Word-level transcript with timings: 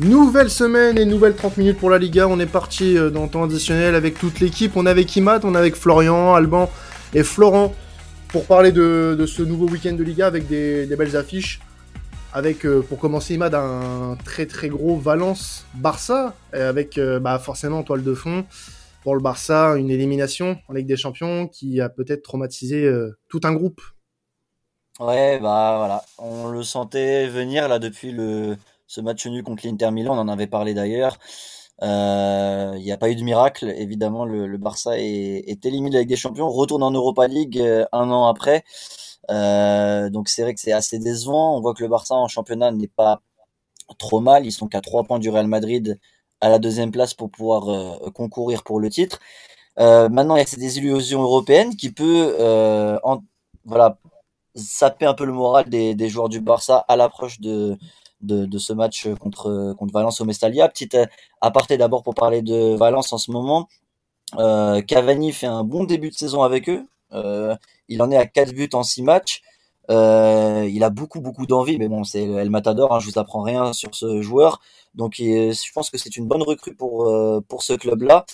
Nouvelle 0.00 0.48
semaine 0.48 0.96
et 0.96 1.04
nouvelle 1.04 1.36
30 1.36 1.58
minutes 1.58 1.76
pour 1.76 1.90
la 1.90 1.98
Liga. 1.98 2.26
On 2.26 2.40
est 2.40 2.46
parti 2.46 2.96
euh, 2.96 3.10
dans 3.10 3.24
le 3.24 3.28
temps 3.28 3.44
additionnel 3.44 3.94
avec 3.94 4.18
toute 4.18 4.40
l'équipe. 4.40 4.74
On 4.74 4.86
est 4.86 4.90
avec 4.90 5.14
Imad, 5.14 5.44
on 5.44 5.54
est 5.54 5.58
avec 5.58 5.76
Florian, 5.76 6.32
Alban 6.32 6.70
et 7.12 7.22
Florent 7.22 7.74
pour 8.28 8.46
parler 8.46 8.72
de, 8.72 9.22
ce 9.28 9.42
nouveau 9.42 9.68
week-end 9.68 9.92
de 9.92 10.02
Liga 10.02 10.26
avec 10.26 10.46
des, 10.48 10.86
belles 10.96 11.18
affiches. 11.18 11.60
Avec, 12.32 12.64
euh, 12.64 12.80
pour 12.80 12.98
commencer, 12.98 13.34
Imad, 13.34 13.54
un 13.54 14.16
très 14.24 14.46
très 14.46 14.70
gros 14.70 14.96
Valence-Barça, 14.96 16.34
avec 16.54 16.96
euh, 16.96 17.20
bah, 17.20 17.38
forcément 17.38 17.80
en 17.80 17.82
toile 17.82 18.02
de 18.02 18.14
fond 18.14 18.46
pour 19.02 19.14
le 19.14 19.20
Barça, 19.20 19.76
une 19.76 19.90
élimination 19.90 20.56
en 20.68 20.72
Ligue 20.72 20.86
des 20.86 20.96
Champions 20.96 21.46
qui 21.46 21.78
a 21.82 21.90
peut-être 21.90 22.22
traumatisé 22.22 22.90
tout 23.28 23.40
un 23.44 23.52
groupe. 23.52 23.82
Ouais, 24.98 25.38
bah 25.40 25.76
voilà, 25.78 26.02
on 26.18 26.48
le 26.48 26.62
sentait 26.62 27.26
venir 27.26 27.68
là 27.68 27.78
depuis 27.78 28.12
le, 28.12 28.56
ce 28.90 29.00
match 29.00 29.24
nul 29.26 29.44
contre 29.44 29.64
l'Inter 29.66 29.92
Milan, 29.92 30.16
on 30.16 30.20
en 30.20 30.28
avait 30.28 30.48
parlé 30.48 30.74
d'ailleurs. 30.74 31.18
Euh, 31.82 32.74
il 32.76 32.82
n'y 32.82 32.90
a 32.90 32.96
pas 32.96 33.08
eu 33.08 33.14
de 33.14 33.22
miracle. 33.22 33.72
Évidemment, 33.76 34.24
le, 34.24 34.58
Barça 34.58 34.98
est, 34.98 35.64
éliminé 35.64 35.96
avec 35.96 36.08
des 36.08 36.16
champions, 36.16 36.48
retourne 36.50 36.82
en 36.82 36.90
Europa 36.90 37.28
League 37.28 37.60
euh, 37.60 37.86
un 37.92 38.10
an 38.10 38.26
après. 38.26 38.64
Euh, 39.30 40.10
donc 40.10 40.28
c'est 40.28 40.42
vrai 40.42 40.54
que 40.54 40.60
c'est 40.60 40.72
assez 40.72 40.98
décevant. 40.98 41.56
On 41.56 41.60
voit 41.60 41.72
que 41.74 41.84
le 41.84 41.88
Barça 41.88 42.16
en 42.16 42.26
championnat 42.26 42.72
n'est 42.72 42.88
pas 42.88 43.22
trop 43.98 44.18
mal. 44.20 44.44
Ils 44.44 44.52
sont 44.52 44.66
qu'à 44.66 44.80
trois 44.80 45.04
points 45.04 45.20
du 45.20 45.30
Real 45.30 45.46
Madrid 45.46 46.00
à 46.40 46.48
la 46.48 46.58
deuxième 46.58 46.90
place 46.90 47.14
pour 47.14 47.30
pouvoir 47.30 48.10
concourir 48.12 48.64
pour 48.64 48.80
le 48.80 48.90
titre. 48.90 49.20
maintenant, 49.78 50.36
il 50.36 50.40
y 50.40 50.42
a 50.42 50.46
ces 50.46 50.56
désillusions 50.56 51.22
européennes 51.22 51.76
qui 51.76 51.92
peut 51.92 52.36
voilà, 53.64 53.98
saper 54.54 55.06
un 55.06 55.14
peu 55.14 55.24
le 55.26 55.32
moral 55.32 55.68
des 55.68 56.08
joueurs 56.08 56.28
du 56.28 56.40
Barça 56.40 56.84
à 56.88 56.96
l'approche 56.96 57.40
de, 57.40 57.78
de, 58.22 58.58
ce 58.58 58.72
match 58.72 59.08
contre, 59.20 59.74
contre 59.78 59.92
Valence 59.92 60.20
au 60.20 60.24
Mestalia. 60.24 60.68
Petite 60.68 60.94
euh, 60.94 61.06
aparté 61.40 61.76
d'abord 61.76 62.02
pour 62.02 62.14
parler 62.14 62.42
de 62.42 62.74
Valence 62.76 63.12
en 63.12 63.18
ce 63.18 63.30
moment. 63.30 63.68
Euh, 64.38 64.80
Cavani 64.82 65.32
fait 65.32 65.46
un 65.46 65.64
bon 65.64 65.84
début 65.84 66.10
de 66.10 66.14
saison 66.14 66.42
avec 66.42 66.68
eux. 66.68 66.86
Euh, 67.12 67.56
il 67.88 68.02
en 68.02 68.10
est 68.10 68.16
à 68.16 68.26
4 68.26 68.52
buts 68.52 68.70
en 68.72 68.82
6 68.82 69.02
matchs. 69.02 69.42
Euh, 69.90 70.68
il 70.70 70.84
a 70.84 70.90
beaucoup 70.90 71.20
beaucoup 71.20 71.46
d'envie, 71.46 71.78
mais 71.78 71.88
bon, 71.88 72.04
c'est 72.04 72.22
El 72.22 72.50
Matador, 72.50 72.94
hein, 72.94 73.00
je 73.00 73.10
vous 73.10 73.18
apprends 73.18 73.42
rien 73.42 73.72
sur 73.72 73.94
ce 73.94 74.22
joueur. 74.22 74.60
Donc 74.94 75.14
je 75.18 75.72
pense 75.72 75.90
que 75.90 75.98
c'est 75.98 76.16
une 76.16 76.26
bonne 76.26 76.42
recrue 76.42 76.74
pour, 76.74 77.12
pour 77.48 77.62
ce 77.62 77.72
club-là. 77.72 78.24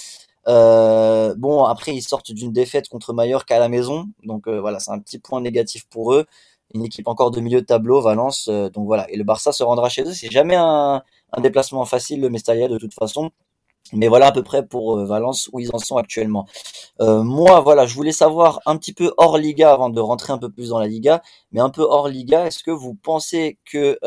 Bon, 0.47 1.65
après, 1.65 1.95
ils 1.95 2.03
sortent 2.03 2.33
d'une 2.33 2.53
défaite 2.53 2.89
contre 2.89 3.13
Mallorca 3.15 3.57
à 3.57 3.59
la 3.59 3.69
maison. 3.69 4.07
Donc 4.25 4.49
voilà, 4.49 4.81
c'est 4.81 4.91
un 4.91 4.99
petit 4.99 5.19
point 5.19 5.41
négatif 5.41 5.87
pour 5.89 6.13
eux 6.13 6.27
une 6.75 6.85
équipe 6.85 7.09
encore 7.09 7.31
de 7.31 7.41
milieu 7.41 7.61
de 7.61 7.67
tableau, 7.67 8.01
Valence. 8.01 8.49
Euh, 8.49 8.69
donc 8.71 8.87
voilà, 8.87 9.11
et 9.11 9.17
le 9.17 9.25
Barça 9.25 9.53
se 9.53 9.63
rendra 9.63 9.89
chez 9.89 10.03
eux. 10.03 10.13
C'est 10.13 10.31
jamais 10.31 10.57
un, 10.57 11.03
déplacement 11.39 11.85
facile, 11.85 12.21
le 12.21 12.31
Mestalla, 12.31 12.69
de 12.69 12.79
toute 12.79 12.95
façon. 12.95 13.31
Mais 13.93 14.09
voilà 14.09 14.27
à 14.27 14.33
peu 14.33 14.43
près 14.43 14.67
pour 14.67 14.99
euh, 14.99 15.05
Valence 15.05 15.49
où 15.53 15.61
ils 15.61 15.71
en 15.73 15.79
sont 15.79 15.97
actuellement. 15.97 16.47
Euh, 17.01 17.23
moi, 17.23 17.61
voilà, 17.61 17.87
je 17.87 17.95
voulais 17.95 18.13
savoir 18.13 18.61
un 18.67 18.77
petit 18.77 18.93
peu 18.93 19.13
hors 19.17 19.39
Liga 19.39 19.73
avant 19.73 19.91
de 19.91 20.01
rentrer 20.01 20.33
un 20.33 20.39
peu 20.39 20.51
plus 20.51 20.71
dans 20.71 20.81
la 20.81 20.89
Liga, 20.89 21.23
mais 21.53 21.61
un 21.61 21.71
peu 21.71 21.83
hors 21.83 22.09
Liga, 22.09 22.47
est-ce 22.47 22.65
que 22.65 22.73
vous 22.73 22.95
pensez 22.95 23.59
que 23.65 23.99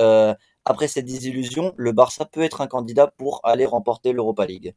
après 0.66 0.88
cette 0.88 1.06
désillusion, 1.06 1.74
le 1.78 1.94
Barça 1.94 2.26
peut 2.26 2.42
être 2.42 2.62
un 2.62 2.68
candidat 2.68 3.08
pour 3.08 3.40
aller 3.44 3.66
remporter 3.66 4.12
l'Europa 4.12 4.46
League? 4.46 4.76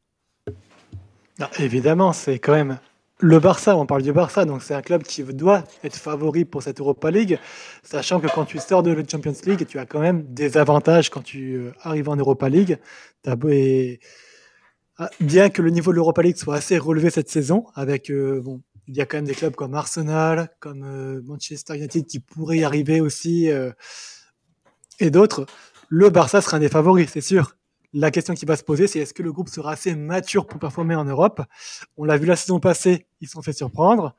Évidemment, 1.58 2.12
c'est 2.12 2.38
quand 2.38 2.52
même 2.52 2.78
le 3.18 3.38
Barça, 3.38 3.76
on 3.76 3.86
parle 3.86 4.02
du 4.02 4.12
Barça, 4.12 4.44
donc 4.44 4.62
c'est 4.62 4.74
un 4.74 4.82
club 4.82 5.02
qui 5.04 5.22
doit 5.22 5.64
être 5.84 5.96
favori 5.96 6.44
pour 6.44 6.62
cette 6.62 6.80
Europa 6.80 7.10
League, 7.10 7.38
sachant 7.82 8.20
que 8.20 8.26
quand 8.26 8.44
tu 8.44 8.58
sors 8.58 8.82
de 8.82 8.90
la 8.90 9.02
Champions 9.08 9.34
League, 9.46 9.64
tu 9.66 9.78
as 9.78 9.86
quand 9.86 10.00
même 10.00 10.24
des 10.34 10.56
avantages 10.56 11.08
quand 11.08 11.22
tu 11.22 11.54
euh, 11.54 11.72
arrives 11.82 12.08
en 12.08 12.16
Europa 12.16 12.48
League. 12.48 12.78
Ah, 14.98 15.08
bien 15.20 15.50
que 15.50 15.62
le 15.62 15.70
niveau 15.70 15.90
de 15.90 15.96
l'Europa 15.96 16.22
League 16.22 16.36
soit 16.36 16.56
assez 16.56 16.76
relevé 16.78 17.10
cette 17.10 17.30
saison, 17.30 17.66
avec 17.74 18.10
euh, 18.10 18.40
bon, 18.42 18.60
il 18.88 18.96
y 18.96 19.00
a 19.00 19.06
quand 19.06 19.16
même 19.18 19.24
des 19.24 19.34
clubs 19.34 19.54
comme 19.54 19.74
Arsenal, 19.74 20.50
comme 20.60 20.82
euh, 20.84 21.22
Manchester 21.24 21.76
United 21.76 22.06
qui 22.06 22.20
pourraient 22.20 22.58
y 22.58 22.64
arriver 22.64 23.00
aussi, 23.00 23.48
et 24.98 25.10
d'autres. 25.10 25.46
Le 25.88 26.10
Barça 26.10 26.40
sera 26.40 26.56
un 26.56 26.60
des 26.60 26.68
favoris, 26.68 27.08
c'est 27.10 27.20
sûr. 27.20 27.56
La 27.94 28.10
question 28.10 28.32
qui 28.32 28.46
va 28.46 28.56
se 28.56 28.64
poser, 28.64 28.86
c'est 28.86 29.00
est-ce 29.00 29.12
que 29.12 29.22
le 29.22 29.32
groupe 29.32 29.50
sera 29.50 29.72
assez 29.72 29.94
mature 29.94 30.46
pour 30.46 30.58
performer 30.58 30.94
en 30.94 31.04
Europe? 31.04 31.42
On 31.98 32.04
l'a 32.04 32.16
vu 32.16 32.24
la 32.24 32.36
saison 32.36 32.58
passée, 32.58 33.06
ils 33.20 33.26
se 33.26 33.32
sont 33.32 33.42
fait 33.42 33.52
surprendre. 33.52 34.16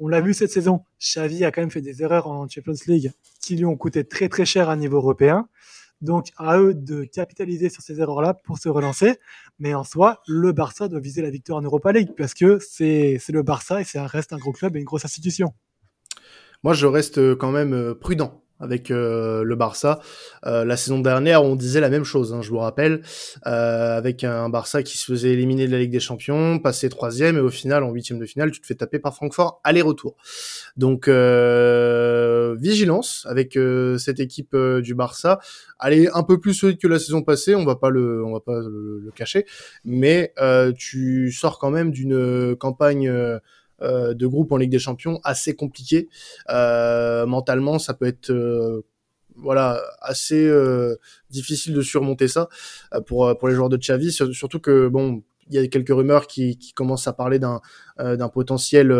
On 0.00 0.08
l'a 0.08 0.20
vu 0.20 0.34
cette 0.34 0.50
saison, 0.50 0.84
Xavi 1.00 1.44
a 1.44 1.52
quand 1.52 1.60
même 1.60 1.70
fait 1.70 1.80
des 1.80 2.02
erreurs 2.02 2.26
en 2.26 2.48
Champions 2.48 2.72
League 2.88 3.12
qui 3.40 3.54
lui 3.54 3.64
ont 3.64 3.76
coûté 3.76 4.04
très 4.04 4.28
très 4.28 4.44
cher 4.44 4.68
à 4.68 4.74
niveau 4.74 4.96
européen. 4.96 5.48
Donc 6.00 6.30
à 6.36 6.58
eux 6.58 6.74
de 6.74 7.04
capitaliser 7.04 7.68
sur 7.68 7.80
ces 7.80 8.00
erreurs-là 8.00 8.34
pour 8.34 8.58
se 8.58 8.68
relancer. 8.68 9.20
Mais 9.60 9.72
en 9.72 9.84
soi, 9.84 10.20
le 10.26 10.50
Barça 10.50 10.88
doit 10.88 10.98
viser 10.98 11.22
la 11.22 11.30
victoire 11.30 11.60
en 11.60 11.62
Europa 11.62 11.92
League 11.92 12.14
parce 12.16 12.34
que 12.34 12.58
c'est 12.58 13.20
le 13.28 13.42
Barça 13.44 13.80
et 13.80 13.84
ça 13.84 14.04
reste 14.08 14.32
un 14.32 14.38
gros 14.38 14.50
club 14.50 14.74
et 14.74 14.80
une 14.80 14.84
grosse 14.84 15.04
institution. 15.04 15.54
Moi, 16.64 16.74
je 16.74 16.86
reste 16.86 17.36
quand 17.36 17.52
même 17.52 17.94
prudent 17.94 18.42
avec 18.62 18.90
euh, 18.90 19.44
le 19.44 19.56
Barça. 19.56 20.00
Euh, 20.46 20.64
la 20.64 20.76
saison 20.76 21.00
dernière, 21.00 21.44
on 21.44 21.56
disait 21.56 21.80
la 21.80 21.90
même 21.90 22.04
chose, 22.04 22.32
hein, 22.32 22.40
je 22.42 22.48
vous 22.50 22.58
rappelle, 22.58 23.02
euh, 23.46 23.96
avec 23.96 24.24
un 24.24 24.48
Barça 24.48 24.82
qui 24.82 24.96
se 24.96 25.04
faisait 25.04 25.32
éliminer 25.32 25.66
de 25.66 25.72
la 25.72 25.78
Ligue 25.78 25.92
des 25.92 26.00
Champions, 26.00 26.58
passer 26.58 26.88
troisième, 26.88 27.36
et 27.36 27.40
au 27.40 27.50
final, 27.50 27.82
en 27.84 27.90
huitième 27.90 28.18
de 28.18 28.26
finale, 28.26 28.50
tu 28.50 28.60
te 28.60 28.66
fais 28.66 28.74
taper 28.74 28.98
par 28.98 29.14
Francfort, 29.14 29.60
aller-retour. 29.64 30.16
Donc, 30.76 31.08
vigilance 32.58 33.26
avec 33.28 33.58
cette 33.98 34.20
équipe 34.20 34.56
du 34.56 34.94
Barça. 34.94 35.40
Elle 35.84 35.94
est 35.94 36.10
un 36.14 36.22
peu 36.22 36.38
plus 36.38 36.54
solide 36.54 36.78
que 36.78 36.86
la 36.86 36.98
saison 36.98 37.22
passée, 37.22 37.54
on 37.54 37.64
va 37.64 37.76
pas 37.76 37.90
le, 37.90 38.24
on 38.24 38.32
va 38.32 38.40
pas 38.40 38.60
le 38.60 39.10
cacher, 39.14 39.44
mais 39.84 40.32
tu 40.76 41.32
sors 41.32 41.58
quand 41.58 41.70
même 41.70 41.90
d'une 41.90 42.56
campagne 42.56 43.08
euh, 43.08 43.38
de 43.82 44.26
groupe 44.26 44.52
en 44.52 44.56
Ligue 44.56 44.70
des 44.70 44.78
Champions 44.78 45.20
assez 45.24 45.54
compliqué. 45.54 46.08
Euh, 46.50 47.26
mentalement, 47.26 47.78
ça 47.78 47.94
peut 47.94 48.06
être 48.06 48.30
euh, 48.30 48.84
voilà 49.36 49.80
assez 50.00 50.50
difficile 51.30 51.72
de 51.74 51.80
surmonter 51.80 52.28
ça 52.28 52.48
pour 53.06 53.36
pour 53.38 53.48
les 53.48 53.54
joueurs 53.54 53.70
de 53.70 53.78
Xavi. 53.78 54.12
Surtout 54.12 54.60
que 54.60 54.88
bon 54.88 55.22
il 55.48 55.56
y 55.56 55.58
a 55.58 55.66
quelques 55.66 55.88
rumeurs 55.88 56.26
qui, 56.28 56.56
qui 56.56 56.72
commencent 56.72 57.08
à 57.08 57.12
parler 57.12 57.38
d'un 57.38 57.60
d'un 57.98 58.28
potentiel 58.28 58.94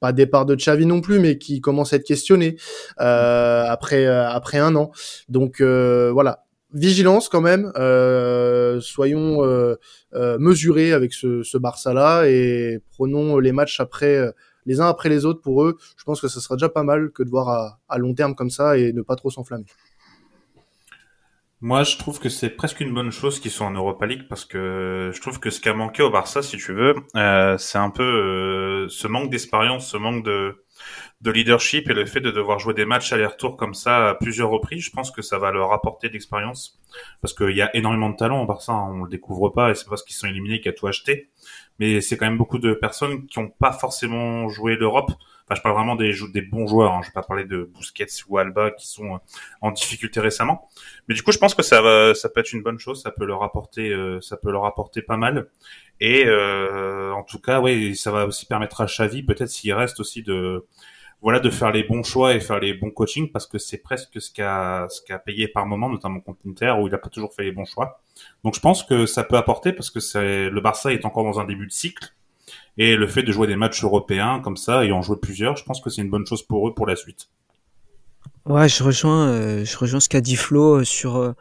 pas 0.00 0.12
départ 0.12 0.46
de 0.46 0.54
Xavi 0.54 0.86
non 0.86 1.00
plus 1.00 1.18
mais 1.18 1.36
qui 1.36 1.60
commence 1.60 1.92
à 1.92 1.96
être 1.96 2.06
questionné 2.06 2.56
après 2.96 4.06
après 4.06 4.58
un 4.58 4.76
an. 4.76 4.92
Donc 5.28 5.60
voilà 5.60 6.45
vigilance 6.72 7.28
quand 7.28 7.40
même. 7.40 7.72
Euh, 7.76 8.80
soyons 8.80 9.44
euh, 9.44 9.76
euh, 10.14 10.38
mesurés 10.38 10.92
avec 10.92 11.12
ce, 11.12 11.42
ce 11.42 11.58
Barça-là 11.58 12.26
et 12.26 12.80
prenons 12.92 13.38
les 13.38 13.52
matchs 13.52 13.80
après 13.80 14.32
les 14.66 14.80
uns 14.80 14.88
après 14.88 15.08
les 15.08 15.24
autres 15.24 15.40
pour 15.40 15.64
eux. 15.64 15.76
Je 15.96 16.04
pense 16.04 16.20
que 16.20 16.28
ça 16.28 16.40
sera 16.40 16.56
déjà 16.56 16.68
pas 16.68 16.82
mal 16.82 17.10
que 17.12 17.22
de 17.22 17.30
voir 17.30 17.48
à, 17.48 17.80
à 17.88 17.98
long 17.98 18.14
terme 18.14 18.34
comme 18.34 18.50
ça 18.50 18.78
et 18.78 18.92
ne 18.92 19.02
pas 19.02 19.16
trop 19.16 19.30
s'enflammer. 19.30 19.66
Moi, 21.62 21.84
je 21.84 21.96
trouve 21.96 22.20
que 22.20 22.28
c'est 22.28 22.50
presque 22.50 22.80
une 22.80 22.92
bonne 22.92 23.10
chose 23.10 23.40
qu'ils 23.40 23.50
soient 23.50 23.66
en 23.66 23.72
Europa 23.72 24.04
League 24.04 24.26
parce 24.28 24.44
que 24.44 25.10
je 25.14 25.20
trouve 25.22 25.40
que 25.40 25.48
ce 25.48 25.58
qui 25.58 25.70
a 25.70 25.74
manqué 25.74 26.02
au 26.02 26.10
Barça, 26.10 26.42
si 26.42 26.58
tu 26.58 26.74
veux, 26.74 26.94
euh, 27.16 27.56
c'est 27.56 27.78
un 27.78 27.88
peu 27.90 28.86
ce 28.90 29.08
manque 29.08 29.30
d'expérience, 29.30 29.90
ce 29.90 29.96
manque 29.96 30.22
de 30.22 30.65
de 31.20 31.30
leadership 31.30 31.88
et 31.90 31.94
le 31.94 32.06
fait 32.06 32.20
de 32.20 32.30
devoir 32.30 32.58
jouer 32.58 32.74
des 32.74 32.84
matchs 32.84 33.12
aller-retour 33.12 33.56
comme 33.56 33.74
ça 33.74 34.10
à 34.10 34.14
plusieurs 34.14 34.50
reprises, 34.50 34.84
je 34.84 34.90
pense 34.90 35.10
que 35.10 35.22
ça 35.22 35.38
va 35.38 35.50
leur 35.50 35.72
apporter 35.72 36.08
de 36.08 36.12
l'expérience. 36.14 36.78
Parce 37.20 37.34
qu'il 37.34 37.56
y 37.56 37.62
a 37.62 37.74
énormément 37.76 38.10
de 38.10 38.16
talent 38.16 38.42
au 38.42 38.46
Barça, 38.46 38.72
hein, 38.72 38.90
on 38.92 39.04
le 39.04 39.10
découvre 39.10 39.48
pas 39.50 39.70
et 39.70 39.74
c'est 39.74 39.88
parce 39.88 40.02
qu'ils 40.02 40.16
sont 40.16 40.26
éliminés 40.26 40.60
qu'il 40.60 40.70
a 40.70 40.74
tout 40.74 40.86
acheté. 40.86 41.30
Mais 41.78 42.00
c'est 42.00 42.16
quand 42.16 42.26
même 42.26 42.38
beaucoup 42.38 42.58
de 42.58 42.72
personnes 42.72 43.26
qui 43.26 43.38
n'ont 43.38 43.48
pas 43.48 43.72
forcément 43.72 44.48
joué 44.48 44.76
l'Europe. 44.76 45.10
Enfin, 45.48 45.54
je 45.54 45.62
parle 45.62 45.76
vraiment 45.76 45.94
des, 45.94 46.12
des 46.32 46.42
bons 46.42 46.66
joueurs. 46.66 46.92
Hein. 46.92 47.00
Je 47.02 47.08
vais 47.08 47.12
pas 47.12 47.22
parler 47.22 47.44
de 47.44 47.70
Busquets 47.72 48.06
ou 48.28 48.38
Alba 48.38 48.72
qui 48.72 48.88
sont 48.88 49.14
euh, 49.14 49.18
en 49.60 49.70
difficulté 49.70 50.18
récemment. 50.18 50.68
Mais 51.06 51.14
du 51.14 51.22
coup, 51.22 51.30
je 51.30 51.38
pense 51.38 51.54
que 51.54 51.62
ça 51.62 51.82
va, 51.82 52.14
ça 52.14 52.28
peut 52.28 52.40
être 52.40 52.52
une 52.52 52.62
bonne 52.62 52.78
chose. 52.78 53.02
Ça 53.02 53.12
peut 53.12 53.24
leur 53.24 53.44
apporter, 53.44 53.90
euh, 53.90 54.20
ça 54.20 54.36
peut 54.36 54.50
leur 54.50 54.64
apporter 54.64 55.02
pas 55.02 55.16
mal. 55.16 55.48
Et 56.00 56.24
euh, 56.26 57.12
en 57.12 57.22
tout 57.22 57.38
cas, 57.40 57.60
oui, 57.60 57.96
ça 57.96 58.10
va 58.10 58.26
aussi 58.26 58.46
permettre 58.46 58.80
à 58.80 58.86
Xavi, 58.86 59.22
peut-être 59.22 59.48
s'il 59.48 59.72
reste 59.72 60.00
aussi 60.00 60.22
de 60.22 60.66
voilà 61.22 61.40
de 61.40 61.48
faire 61.48 61.72
les 61.72 61.82
bons 61.82 62.02
choix 62.02 62.34
et 62.34 62.40
faire 62.40 62.60
les 62.60 62.74
bons 62.74 62.90
coachings 62.90 63.32
parce 63.32 63.46
que 63.46 63.58
c'est 63.58 63.78
presque 63.78 64.20
ce 64.20 64.30
qu'a 64.30 64.86
ce 64.90 65.00
qu'a 65.02 65.18
payé 65.18 65.48
par 65.48 65.66
moment 65.66 65.88
notamment 65.88 66.20
contre 66.20 66.40
Inter 66.46 66.74
où 66.78 66.88
il 66.88 66.94
a 66.94 66.98
pas 66.98 67.08
toujours 67.08 67.32
fait 67.34 67.42
les 67.42 67.52
bons 67.52 67.64
choix. 67.64 68.00
Donc 68.44 68.54
je 68.54 68.60
pense 68.60 68.82
que 68.84 69.06
ça 69.06 69.24
peut 69.24 69.36
apporter 69.36 69.72
parce 69.72 69.90
que 69.90 69.98
c'est 69.98 70.50
le 70.50 70.60
Barça 70.60 70.92
est 70.92 71.04
encore 71.06 71.24
dans 71.24 71.40
un 71.40 71.44
début 71.44 71.66
de 71.66 71.72
cycle 71.72 72.14
et 72.78 72.96
le 72.96 73.06
fait 73.06 73.22
de 73.22 73.32
jouer 73.32 73.46
des 73.46 73.56
matchs 73.56 73.82
européens 73.82 74.40
comme 74.40 74.56
ça 74.56 74.84
et 74.84 74.92
en 74.92 75.00
jouer 75.00 75.16
plusieurs, 75.20 75.56
je 75.56 75.64
pense 75.64 75.80
que 75.80 75.88
c'est 75.88 76.02
une 76.02 76.10
bonne 76.10 76.26
chose 76.26 76.42
pour 76.42 76.68
eux 76.68 76.74
pour 76.74 76.86
la 76.86 76.96
suite. 76.96 77.30
Ouais, 78.44 78.68
je 78.68 78.84
rejoins 78.84 79.28
euh, 79.28 79.64
je 79.64 79.76
rejoins 79.76 80.00
ce 80.00 80.08
qu'a 80.08 80.20
dit 80.20 80.36
Flo 80.36 80.80
euh, 80.80 80.84
sur 80.84 81.16
euh, 81.16 81.32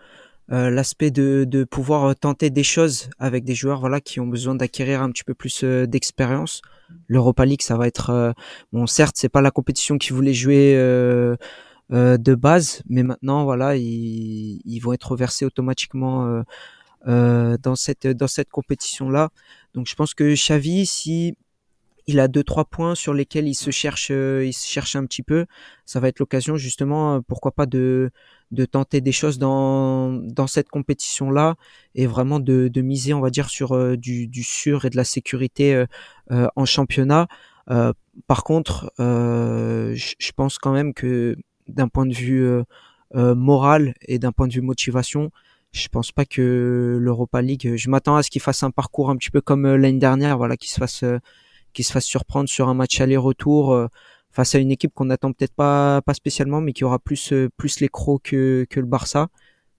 l'aspect 0.49 1.11
de, 1.11 1.45
de 1.47 1.63
pouvoir 1.63 2.15
tenter 2.15 2.49
des 2.49 2.63
choses 2.63 3.09
avec 3.17 3.43
des 3.43 3.55
joueurs 3.55 3.79
voilà 3.79 3.99
qui 3.99 4.19
ont 4.19 4.27
besoin 4.27 4.55
d'acquérir 4.55 5.01
un 5.01 5.09
petit 5.09 5.23
peu 5.23 5.33
plus 5.33 5.63
d'expérience 5.63 6.61
L'Europa 7.07 7.45
League, 7.45 7.61
ça 7.61 7.77
va 7.77 7.87
être 7.87 8.09
euh, 8.09 8.31
bon. 8.71 8.87
Certes, 8.87 9.15
c'est 9.17 9.29
pas 9.29 9.41
la 9.41 9.51
compétition 9.51 9.97
qu'ils 9.97 10.13
voulaient 10.13 10.33
jouer 10.33 10.73
euh, 10.75 11.35
euh, 11.91 12.17
de 12.17 12.35
base, 12.35 12.81
mais 12.87 13.03
maintenant, 13.03 13.43
voilà, 13.43 13.75
ils, 13.75 14.79
vont 14.81 14.93
être 14.93 15.11
reversés 15.11 15.45
automatiquement 15.45 16.43
dans 17.05 17.75
cette 17.75 18.07
dans 18.07 18.27
cette 18.27 18.49
compétition 18.49 19.09
là. 19.09 19.29
Donc 19.73 19.87
je 19.87 19.95
pense 19.95 20.13
que 20.13 20.33
Xavi, 20.33 20.85
si 20.85 21.37
il 22.07 22.19
a 22.19 22.27
deux 22.27 22.43
trois 22.43 22.65
points 22.65 22.95
sur 22.95 23.13
lesquels 23.13 23.47
il 23.47 23.55
se 23.55 23.71
cherche, 23.71 24.09
il 24.09 24.53
se 24.53 24.67
cherche 24.67 24.95
un 24.95 25.05
petit 25.05 25.23
peu, 25.23 25.45
ça 25.85 25.99
va 25.99 26.07
être 26.07 26.19
l'occasion 26.19 26.55
justement, 26.57 27.21
pourquoi 27.21 27.51
pas 27.51 27.65
de 27.65 28.11
de 28.51 28.65
tenter 28.65 29.01
des 29.01 29.11
choses 29.11 29.39
dans 29.39 30.11
dans 30.11 30.47
cette 30.47 30.69
compétition 30.69 31.31
là 31.31 31.55
et 31.95 32.05
vraiment 32.07 32.39
de, 32.39 32.67
de 32.67 32.81
miser, 32.81 33.13
on 33.13 33.21
va 33.21 33.31
dire, 33.31 33.49
sur 33.49 33.97
du, 33.97 34.27
du 34.27 34.43
sûr 34.43 34.85
et 34.85 34.89
de 34.89 34.97
la 34.97 35.03
sécurité 35.03 35.85
en 36.29 36.65
championnat. 36.65 37.27
Euh, 37.69 37.93
par 38.27 38.43
contre, 38.43 38.91
euh, 38.99 39.95
je 39.95 40.31
pense 40.35 40.57
quand 40.57 40.71
même 40.71 40.93
que 40.93 41.35
d'un 41.67 41.87
point 41.87 42.05
de 42.05 42.13
vue 42.13 42.45
euh, 42.45 43.35
moral 43.35 43.93
et 44.01 44.19
d'un 44.19 44.31
point 44.31 44.47
de 44.47 44.53
vue 44.53 44.61
motivation, 44.61 45.31
je 45.71 45.87
pense 45.89 46.11
pas 46.11 46.25
que 46.25 46.97
l'Europa 46.99 47.41
League. 47.41 47.73
Je 47.75 47.89
m'attends 47.89 48.15
à 48.15 48.23
ce 48.23 48.29
qu'il 48.29 48.41
fasse 48.41 48.63
un 48.63 48.71
parcours 48.71 49.09
un 49.09 49.17
petit 49.17 49.31
peu 49.31 49.41
comme 49.41 49.67
l'année 49.75 49.99
dernière, 49.99 50.37
voilà, 50.37 50.57
qu'il 50.57 50.69
se 50.69 50.79
fasse, 50.79 51.03
qu'il 51.75 51.85
se 51.85 51.91
fasse 51.91 52.05
surprendre 52.05 52.49
sur 52.49 52.69
un 52.69 52.73
match 52.73 52.99
aller-retour 53.01 53.87
face 54.31 54.55
à 54.55 54.59
une 54.59 54.71
équipe 54.71 54.93
qu'on 54.93 55.05
n'attend 55.05 55.31
peut-être 55.31 55.53
pas, 55.53 56.01
pas 56.01 56.13
spécialement, 56.13 56.61
mais 56.61 56.73
qui 56.73 56.83
aura 56.83 56.99
plus, 56.99 57.33
plus 57.57 57.79
les 57.79 57.89
crocs 57.89 58.23
que, 58.23 58.65
que 58.69 58.79
le 58.79 58.85
Barça. 58.87 59.27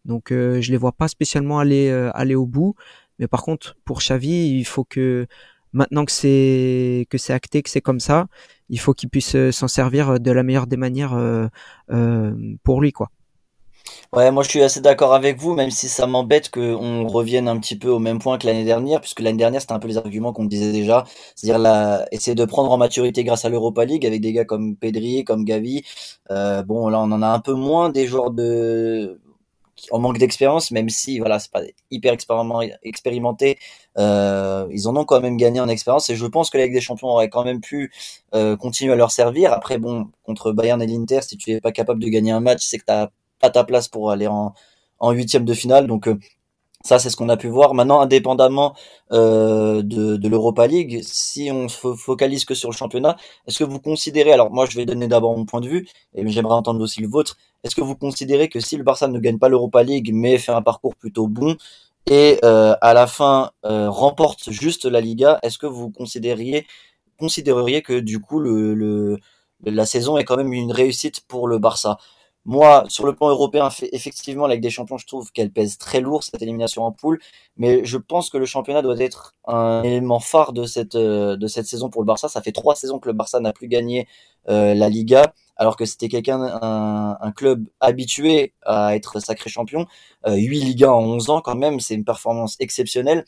Donc, 0.05 0.27
je 0.31 0.71
les 0.71 0.77
vois 0.77 0.93
pas 0.93 1.09
spécialement 1.09 1.59
aller, 1.59 1.91
aller 2.15 2.35
au 2.35 2.47
bout. 2.47 2.75
Mais 3.19 3.27
par 3.27 3.43
contre, 3.43 3.77
pour 3.85 3.99
Xavi, 3.99 4.59
il 4.59 4.65
faut 4.65 4.85
que 4.85 5.27
maintenant 5.73 6.05
que 6.05 6.13
c'est 6.13 7.07
que 7.11 7.19
c'est 7.19 7.33
acté, 7.33 7.63
que 7.63 7.71
c'est 7.71 7.81
comme 7.81 8.01
ça, 8.01 8.29
il 8.69 8.81
faut 8.81 8.95
qu'il 8.95 9.09
puisse 9.11 9.35
euh, 9.37 9.53
s'en 9.53 9.69
servir 9.69 10.19
de 10.21 10.31
la 10.31 10.43
meilleure 10.43 10.67
des 10.67 10.77
manières 10.77 11.15
euh, 11.15 11.47
euh, 11.91 12.57
pour 12.65 12.81
lui, 12.81 12.93
quoi. 12.93 13.11
Ouais, 14.13 14.31
moi 14.31 14.43
je 14.43 14.49
suis 14.49 14.63
assez 14.63 14.81
d'accord 14.81 15.15
avec 15.15 15.39
vous, 15.39 15.55
même 15.55 15.71
si 15.71 15.89
ça 15.89 16.07
m'embête 16.07 16.51
qu'on 16.51 17.07
revienne 17.07 17.49
un 17.49 17.59
petit 17.59 17.77
peu 17.77 17.89
au 17.89 17.99
même 17.99 18.19
point 18.19 18.39
que 18.39 18.47
l'année 18.47 18.65
dernière, 18.65 19.01
puisque 19.01 19.21
l'année 19.21 19.39
dernière 19.39 19.61
c'était 19.61 19.73
un 19.75 19.79
peu 19.79 19.89
les 19.89 19.99
arguments 19.99 20.33
qu'on 20.33 20.45
disait 20.45 20.73
déjà, 20.73 21.05
c'est-à-dire 21.35 21.59
la, 21.59 22.07
essayer 22.13 22.35
de 22.35 22.45
prendre 22.45 22.71
en 22.71 22.79
maturité 22.79 23.25
grâce 23.25 23.45
à 23.45 23.49
l'Europa 23.49 23.85
League 23.85 24.07
avec 24.07 24.21
des 24.21 24.33
gars 24.33 24.45
comme 24.45 24.77
Pedri, 24.77 25.25
comme 25.25 25.45
Gavi. 25.45 25.85
bon, 26.31 26.89
là 26.89 27.01
on 27.01 27.13
en 27.13 27.23
a 27.23 27.29
un 27.29 27.41
peu 27.41 27.55
moins 27.55 27.91
des 27.91 28.07
joueurs 28.07 28.31
de 28.31 29.21
en 29.91 29.99
manque 29.99 30.19
d'expérience, 30.19 30.71
même 30.71 30.89
si 30.89 31.19
voilà, 31.19 31.39
c'est 31.39 31.51
pas 31.51 31.63
hyper 31.91 32.15
expérimenté, 32.83 33.59
euh, 33.99 34.67
ils 34.71 34.89
en 34.89 34.97
ont 34.97 35.05
quand 35.05 35.21
même 35.21 35.37
gagné 35.37 35.61
en 35.61 35.69
expérience 35.69 36.11
et 36.11 36.17
je 36.17 36.27
pense 36.27 36.51
que 36.51 36.59
la 36.59 36.65
Ligue 36.65 36.75
des 36.75 36.81
Champions 36.81 37.09
aurait 37.09 37.29
quand 37.29 37.45
même 37.45 37.61
pu 37.61 37.93
euh, 38.35 38.57
continuer 38.57 38.93
à 38.93 38.97
leur 38.97 39.11
servir. 39.11 39.53
Après, 39.53 39.79
bon, 39.79 40.09
contre 40.25 40.53
Bayern 40.53 40.81
et 40.83 40.87
l'Inter, 40.87 41.21
si 41.23 41.37
tu 41.37 41.53
es 41.53 41.61
pas 41.61 41.73
capable 41.73 42.03
de 42.03 42.09
gagner 42.09 42.33
un 42.33 42.41
match, 42.41 42.65
c'est 42.65 42.79
que 42.79 42.85
t'as 42.87 43.09
pas 43.47 43.51
ta 43.51 43.65
place 43.65 43.89
pour 43.89 44.11
aller 44.11 44.27
en 44.27 44.55
en 44.99 45.13
huitième 45.13 45.45
de 45.45 45.55
finale. 45.55 45.87
Donc 45.87 46.09
euh, 46.09 46.19
ça, 46.85 46.99
c'est 46.99 47.11
ce 47.11 47.17
qu'on 47.17 47.29
a 47.29 47.37
pu 47.37 47.49
voir. 47.49 47.75
Maintenant, 47.75 48.01
indépendamment 48.01 48.75
euh, 49.13 49.83
de, 49.83 50.29
l'Europa 50.29 50.67
League, 50.67 51.01
si 51.03 51.51
on 51.53 51.69
se 51.69 51.95
focalise 51.95 52.45
que 52.45 52.55
sur 52.55 52.71
le 52.71 52.77
championnat, 52.77 53.17
est-ce 53.47 53.59
que 53.59 53.65
vous 53.65 53.81
considérez, 53.81 54.33
alors 54.33 54.51
moi 54.51 54.67
je 54.67 54.77
vais 54.77 54.87
donner 54.87 55.09
d'abord 55.09 55.37
mon 55.37 55.45
point 55.45 55.61
de 55.61 55.69
vue, 55.69 55.89
et 56.15 56.27
j'aimerais 56.29 56.55
entendre 56.55 56.81
aussi 56.81 57.01
le 57.01 57.09
vôtre, 57.09 57.37
est-ce 57.65 57.75
que 57.75 57.81
vous 57.81 57.97
considérez 57.97 58.49
que 58.49 58.61
si 58.61 58.77
le 58.77 58.85
Barça 58.85 59.09
ne 59.09 59.19
gagne 59.19 59.39
pas 59.39 59.49
l'Europa 59.49 59.83
League, 59.83 60.11
mais 60.13 60.39
fait 60.39 60.53
un 60.53 60.63
parcours 60.63 60.95
plutôt 60.95 61.27
bon, 61.27 61.57
et 62.09 62.39
euh, 62.45 62.77
à 62.81 62.95
la 62.95 63.07
fin 63.09 63.51
remporte 63.65 64.51
juste 64.51 64.85
la 64.85 65.01
Liga, 65.01 65.39
est-ce 65.43 65.59
que 65.59 65.67
vous 65.67 65.91
considéreriez 65.91 66.67
que 67.83 67.99
du 67.99 68.21
coup 68.21 68.39
le, 68.39 69.19
la 69.65 69.87
saison 69.87 70.19
est 70.19 70.25
quand 70.25 70.37
même 70.37 70.53
une 70.53 70.73
réussite 70.73 71.21
pour 71.27 71.49
le 71.49 71.59
Barça? 71.59 71.99
Moi, 72.47 72.85
sur 72.89 73.05
le 73.05 73.13
plan 73.13 73.29
européen, 73.29 73.69
effectivement, 73.93 74.47
la 74.47 74.55
Ligue 74.55 74.63
des 74.63 74.71
Champions, 74.71 74.99
je 74.99 75.07
trouve 75.07 75.33
qu'elle 75.33 75.51
pèse 75.51 75.79
très 75.79 76.01
lourd 76.01 76.23
cette 76.23 76.41
élimination 76.41 76.85
en 76.85 76.93
poule, 76.93 77.19
mais 77.57 77.85
je 77.85 77.99
pense 77.99 78.31
que 78.31 78.39
le 78.39 78.47
championnat 78.47 78.83
doit 78.83 78.99
être 79.01 79.35
un 79.49 79.83
élément 79.83 80.21
phare 80.21 80.53
de 80.53 80.65
cette 80.65 80.95
euh, 80.95 81.37
saison 81.49 81.91
pour 81.91 82.03
le 82.03 82.07
Barça. 82.07 82.29
Ça 82.29 82.41
fait 82.41 82.53
trois 82.53 82.77
saisons 82.77 83.01
que 83.01 83.09
le 83.09 83.15
Barça 83.15 83.41
n'a 83.41 83.53
plus 83.53 83.67
gagné 83.67 84.07
euh, 84.49 84.75
la 84.75 84.89
Liga, 84.89 85.33
alors 85.57 85.77
que 85.77 85.85
c'était 85.85 86.09
quelqu'un 86.09 86.41
un, 86.41 87.19
un, 87.21 87.33
club 87.33 87.67
habitué 87.81 88.55
à 88.65 88.95
être 88.95 89.19
sacré 89.19 89.51
champion. 89.51 89.87
Euh, 90.29 90.37
8 90.37 90.61
Ligas 90.61 90.93
en 90.93 91.03
11 91.03 91.31
ans, 91.31 91.41
quand 91.41 91.57
même, 91.57 91.81
c'est 91.81 91.95
une 91.95 92.05
performance 92.05 92.55
exceptionnelle. 92.61 93.25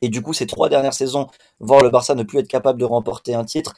Et 0.00 0.08
du 0.08 0.22
coup, 0.22 0.32
ces 0.32 0.46
trois 0.46 0.68
dernières 0.68 0.94
saisons, 0.94 1.28
voir 1.58 1.82
le 1.82 1.90
Barça 1.90 2.14
ne 2.14 2.22
plus 2.22 2.38
être 2.38 2.48
capable 2.48 2.78
de 2.78 2.84
remporter 2.84 3.34
un 3.34 3.44
titre, 3.44 3.74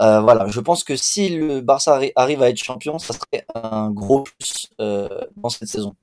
euh, 0.00 0.20
voilà, 0.20 0.46
je 0.48 0.60
pense 0.60 0.82
que 0.82 0.96
si 0.96 1.28
le 1.36 1.60
Barça 1.60 2.00
arrive 2.16 2.42
à 2.42 2.50
être 2.50 2.62
champion, 2.62 2.98
ça 2.98 3.14
serait 3.14 3.46
un 3.54 3.90
gros 3.90 4.22
plus 4.22 4.70
euh, 4.80 5.08
dans 5.36 5.48
cette 5.48 5.68
saison. 5.68 5.94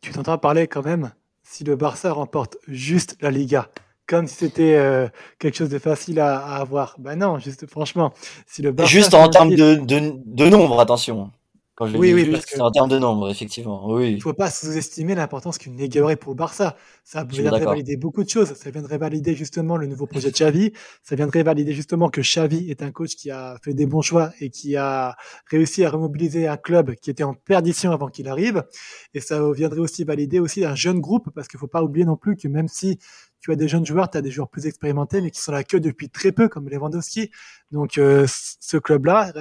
Tu 0.00 0.10
t'entends 0.12 0.38
parler 0.38 0.66
quand 0.66 0.84
même 0.84 1.12
si 1.42 1.62
le 1.64 1.76
Barça 1.76 2.12
remporte 2.12 2.56
juste 2.66 3.16
la 3.20 3.30
Liga, 3.30 3.68
comme 4.06 4.26
si 4.26 4.36
c'était 4.36 4.74
euh, 4.74 5.08
quelque 5.38 5.56
chose 5.56 5.68
de 5.68 5.78
facile 5.78 6.18
à, 6.18 6.38
avoir. 6.56 6.96
Ben 6.98 7.16
non, 7.16 7.38
juste 7.38 7.66
franchement, 7.66 8.12
si 8.46 8.62
le 8.62 8.72
Barça 8.72 8.90
juste 8.90 9.14
en 9.14 9.28
termes 9.28 9.54
de, 9.54 9.76
de, 9.76 10.14
de 10.24 10.48
nombre, 10.48 10.80
attention 10.80 11.30
oui, 11.80 12.12
oui, 12.14 12.30
parce 12.30 12.44
que... 12.44 12.60
en 12.60 12.70
termes 12.70 12.88
de 12.88 12.98
nombre, 12.98 13.30
effectivement. 13.30 13.92
Oui. 13.92 14.12
Il 14.12 14.22
faut 14.22 14.32
pas 14.32 14.50
sous-estimer 14.50 15.14
l'importance 15.14 15.58
qu'une 15.58 15.76
Ligue 15.76 15.98
aurait 15.98 16.16
pour 16.16 16.32
le 16.32 16.36
Barça. 16.36 16.76
Ça 17.04 17.24
viendrait 17.24 17.64
valider 17.64 17.96
beaucoup 17.96 18.22
de 18.22 18.28
choses. 18.28 18.54
Ça 18.54 18.70
viendrait 18.70 18.98
valider 18.98 19.34
justement 19.34 19.76
le 19.76 19.86
nouveau 19.86 20.06
projet 20.06 20.30
de 20.30 20.34
Xavi. 20.34 20.72
Ça 21.02 21.16
viendrait 21.16 21.42
valider 21.42 21.72
justement 21.72 22.08
que 22.08 22.20
Xavi 22.20 22.70
est 22.70 22.82
un 22.82 22.90
coach 22.90 23.16
qui 23.16 23.30
a 23.30 23.56
fait 23.64 23.74
des 23.74 23.86
bons 23.86 24.02
choix 24.02 24.30
et 24.40 24.50
qui 24.50 24.76
a 24.76 25.16
réussi 25.50 25.84
à 25.84 25.90
remobiliser 25.90 26.46
un 26.46 26.56
club 26.56 26.94
qui 26.94 27.10
était 27.10 27.24
en 27.24 27.34
perdition 27.34 27.92
avant 27.92 28.08
qu'il 28.08 28.28
arrive. 28.28 28.62
Et 29.14 29.20
ça 29.20 29.40
viendrait 29.52 29.80
aussi 29.80 30.04
valider 30.04 30.38
aussi 30.38 30.64
un 30.64 30.74
jeune 30.74 31.00
groupe 31.00 31.30
parce 31.34 31.48
qu'il 31.48 31.58
faut 31.58 31.66
pas 31.66 31.82
oublier 31.82 32.04
non 32.04 32.16
plus 32.16 32.36
que 32.36 32.48
même 32.48 32.68
si 32.68 32.98
tu 33.40 33.52
as 33.52 33.56
des 33.56 33.68
jeunes 33.68 33.86
joueurs, 33.86 34.10
tu 34.10 34.18
as 34.18 34.22
des 34.22 34.30
joueurs 34.30 34.48
plus 34.48 34.66
expérimentés, 34.66 35.20
mais 35.20 35.30
qui 35.30 35.40
sont 35.40 35.52
là 35.52 35.64
que 35.64 35.76
depuis 35.76 36.10
très 36.10 36.32
peu, 36.32 36.48
comme 36.48 36.68
Lewandowski. 36.68 37.30
Donc, 37.70 37.98
euh, 37.98 38.26
ce 38.28 38.76
club-là, 38.76 39.32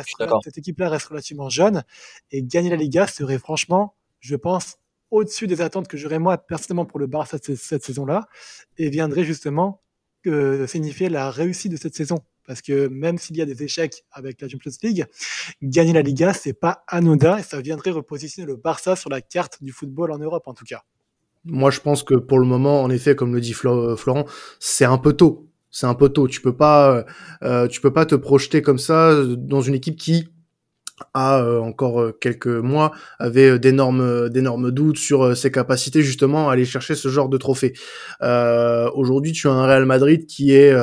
cette 0.44 0.58
équipe-là 0.58 0.90
reste 0.90 1.08
relativement 1.08 1.50
jeune. 1.50 1.84
Et 2.32 2.44
gagner 2.44 2.70
la 2.70 2.76
Liga 2.76 3.08
serait 3.08 3.40
franchement, 3.40 3.96
je 4.20 4.36
pense, 4.36 4.78
au-dessus 5.12 5.48
des 5.48 5.62
attentes 5.62 5.88
que 5.88 5.98
j'aurais 5.98 6.20
moi 6.20 6.38
personnellement 6.38 6.86
pour 6.86 7.00
le 7.00 7.08
Barça 7.08 7.38
cette, 7.42 7.56
cette 7.58 7.84
saison-là, 7.84 8.28
et 8.78 8.90
viendrait 8.90 9.24
justement 9.24 9.82
euh, 10.28 10.68
signifier 10.68 11.10
la 11.10 11.32
réussite 11.32 11.72
de 11.72 11.78
cette 11.78 11.96
saison. 11.96 12.20
Parce 12.46 12.62
que 12.62 12.88
même 12.88 13.18
s'il 13.18 13.38
y 13.38 13.42
a 13.42 13.46
des 13.46 13.64
échecs 13.64 14.06
avec 14.12 14.42
la 14.42 14.50
Champions 14.50 14.72
League, 14.82 15.06
gagner 15.62 15.94
la 15.94 16.02
Liga, 16.02 16.34
c'est 16.34 16.54
pas 16.54 16.84
anodin 16.88 17.38
et 17.38 17.44
ça 17.44 17.62
viendrait 17.62 17.92
repositionner 17.92 18.48
le 18.48 18.56
Barça 18.56 18.96
sur 18.96 19.10
la 19.10 19.22
carte 19.22 19.64
du 19.64 19.72
football 19.72 20.12
en 20.12 20.18
Europe 20.18 20.48
en 20.48 20.54
tout 20.54 20.66
cas. 20.66 20.84
Moi, 21.46 21.72
je 21.72 21.80
pense 21.80 22.04
que 22.04 22.16
pour 22.16 22.40
le 22.40 22.46
moment, 22.46 22.82
en 22.84 22.90
effet, 22.90 23.16
comme 23.16 23.34
le 23.34 23.42
dit 23.42 23.56
euh, 23.66 23.96
Florent, 23.96 24.26
c'est 24.60 24.86
un 24.86 24.98
peu 24.98 25.14
tôt. 25.14 25.48
C'est 25.72 25.86
un 25.86 25.94
peu 25.94 26.10
tôt. 26.10 26.28
Tu 26.28 26.42
peux 26.42 26.56
pas, 26.56 26.96
euh, 26.96 27.04
euh, 27.44 27.68
tu 27.68 27.82
peux 27.82 27.94
pas 27.94 28.06
te 28.06 28.16
projeter 28.16 28.62
comme 28.62 28.80
ça 28.80 29.16
dans 29.26 29.62
une 29.62 29.76
équipe 29.76 29.98
qui 29.98 30.28
a 31.14 31.42
encore 31.62 32.12
quelques 32.20 32.48
mois 32.48 32.92
avait 33.20 33.58
d'énormes 33.58 34.28
d'énormes 34.28 34.70
doutes 34.70 34.98
sur 34.98 35.36
ses 35.38 35.50
capacités 35.50 36.02
justement 36.02 36.50
à 36.50 36.54
aller 36.54 36.66
chercher 36.66 36.94
ce 36.94 37.08
genre 37.08 37.30
de 37.30 37.38
trophée. 37.38 37.72
Aujourd'hui, 38.20 39.32
tu 39.32 39.48
as 39.48 39.52
un 39.52 39.66
Real 39.66 39.86
Madrid 39.86 40.26
qui 40.26 40.52
est 40.52 40.76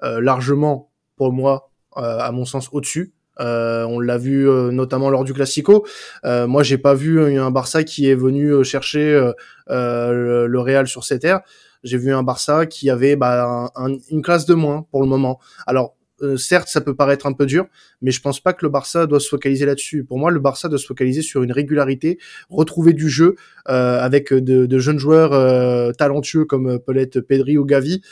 largement, 0.00 0.90
pour 1.14 1.32
moi, 1.32 1.70
à 1.94 2.32
mon 2.32 2.44
sens, 2.44 2.68
au-dessus 2.72 3.14
euh, 3.40 3.84
on 3.84 4.00
l'a 4.00 4.18
vu 4.18 4.48
euh, 4.48 4.70
notamment 4.70 5.10
lors 5.10 5.24
du 5.24 5.32
Classico. 5.32 5.86
Euh, 6.24 6.46
moi, 6.46 6.62
j'ai 6.62 6.78
pas 6.78 6.94
vu 6.94 7.20
un 7.38 7.50
Barça 7.50 7.84
qui 7.84 8.08
est 8.08 8.14
venu 8.14 8.64
chercher 8.64 9.32
le, 9.68 10.58
Real 10.58 10.86
sur 10.86 11.04
cette 11.04 11.22
terres. 11.22 11.40
J'ai 11.82 11.96
vu 11.96 12.12
un 12.12 12.22
Barça 12.22 12.66
qui 12.66 12.90
avait 12.90 13.16
bah, 13.16 13.70
une 14.10 14.22
classe 14.22 14.46
de 14.46 14.54
moins 14.54 14.86
pour 14.90 15.00
le 15.00 15.08
moment. 15.08 15.38
Alors 15.66 15.96
euh, 16.22 16.36
certes, 16.36 16.68
ça 16.68 16.80
peut 16.80 16.94
paraître 16.94 17.26
un 17.26 17.32
peu 17.32 17.46
dur, 17.46 17.66
mais 18.02 18.10
je 18.10 18.20
pense 18.20 18.40
pas 18.40 18.52
que 18.52 18.64
le 18.64 18.70
Barça 18.70 19.06
doit 19.06 19.20
se 19.20 19.28
focaliser 19.28 19.66
là-dessus. 19.66 20.04
Pour 20.04 20.18
moi, 20.18 20.30
le 20.30 20.40
Barça 20.40 20.68
doit 20.68 20.78
se 20.78 20.86
focaliser 20.86 21.22
sur 21.22 21.42
une 21.42 21.52
régularité, 21.52 22.18
retrouver 22.48 22.92
du 22.92 23.08
jeu 23.08 23.36
euh, 23.68 24.00
avec 24.00 24.32
de, 24.32 24.78
jeunes 24.78 24.98
joueurs 24.98 25.32
euh, 25.32 25.92
talentueux 25.92 26.44
comme 26.44 26.78
peut 26.78 26.92
l'être 26.92 27.20
Pedri 27.20 27.58
ou 27.58 27.64
Gavi, 27.64 28.02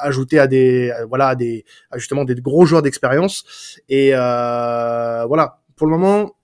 ajouter 0.00 0.38
à 0.38 0.46
des 0.46 0.92
voilà 1.08 1.28
à 1.28 1.34
des 1.34 1.64
justement 1.94 2.24
des 2.24 2.34
gros 2.36 2.66
joueurs 2.66 2.82
d'expérience. 2.82 3.44
Et 3.88 4.10
voilà, 4.10 5.60
pour 5.76 5.86
le 5.86 5.92
moment, 5.92 6.36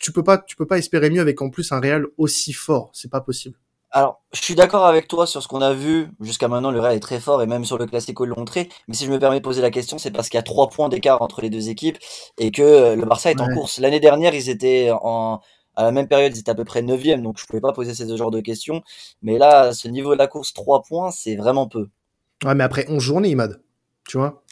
tu 0.00 0.12
peux 0.12 0.24
pas 0.24 0.38
tu 0.38 0.56
peux 0.56 0.66
pas 0.66 0.78
espérer 0.78 1.10
mieux 1.10 1.20
avec 1.20 1.42
en 1.42 1.50
plus 1.50 1.72
un 1.72 1.80
Real 1.80 2.06
aussi 2.16 2.52
fort. 2.52 2.90
C'est 2.94 3.10
pas 3.10 3.20
possible. 3.20 3.56
Alors, 3.90 4.22
je 4.32 4.42
suis 4.42 4.54
d'accord 4.54 4.84
avec 4.84 5.08
toi 5.08 5.26
sur 5.26 5.42
ce 5.42 5.48
qu'on 5.48 5.62
a 5.62 5.72
vu. 5.72 6.10
Jusqu'à 6.20 6.48
maintenant, 6.48 6.70
le 6.70 6.80
Real 6.80 6.94
est 6.94 7.00
très 7.00 7.20
fort 7.20 7.42
et 7.42 7.46
même 7.46 7.64
sur 7.64 7.78
le 7.78 7.86
Classico, 7.86 8.24
ils 8.24 8.28
l'ont 8.28 8.36
montré. 8.36 8.68
Mais 8.86 8.94
si 8.94 9.06
je 9.06 9.10
me 9.10 9.18
permets 9.18 9.38
de 9.38 9.44
poser 9.44 9.62
la 9.62 9.70
question, 9.70 9.98
c'est 9.98 10.10
parce 10.10 10.28
qu'il 10.28 10.36
y 10.36 10.40
a 10.40 10.42
trois 10.42 10.68
points 10.68 10.88
d'écart 10.88 11.22
entre 11.22 11.40
les 11.40 11.48
deux 11.48 11.70
équipes 11.70 11.96
et 12.36 12.50
que 12.50 12.62
euh, 12.62 12.96
le 12.96 13.04
Barça 13.06 13.30
est 13.30 13.40
en 13.40 13.48
course. 13.48 13.78
L'année 13.78 14.00
dernière, 14.00 14.34
ils 14.34 14.50
étaient 14.50 14.90
en, 14.92 15.40
à 15.74 15.84
la 15.84 15.92
même 15.92 16.08
période, 16.08 16.36
ils 16.36 16.40
étaient 16.40 16.50
à 16.50 16.54
peu 16.54 16.64
près 16.64 16.82
9 16.82 17.02
donc 17.22 17.38
je 17.38 17.46
pouvais 17.46 17.60
pas 17.60 17.72
poser 17.72 17.94
ce 17.94 18.16
genre 18.16 18.30
de 18.30 18.40
questions. 18.40 18.82
Mais 19.22 19.38
là, 19.38 19.72
ce 19.72 19.88
niveau 19.88 20.12
de 20.12 20.18
la 20.18 20.26
course, 20.26 20.52
trois 20.52 20.82
points, 20.82 21.10
c'est 21.10 21.36
vraiment 21.36 21.66
peu. 21.66 21.88
Ouais, 22.44 22.54
mais 22.54 22.64
après 22.64 22.84
11 22.88 23.02
journées, 23.02 23.30
Imad, 23.30 23.62
tu 24.06 24.18
vois 24.18 24.42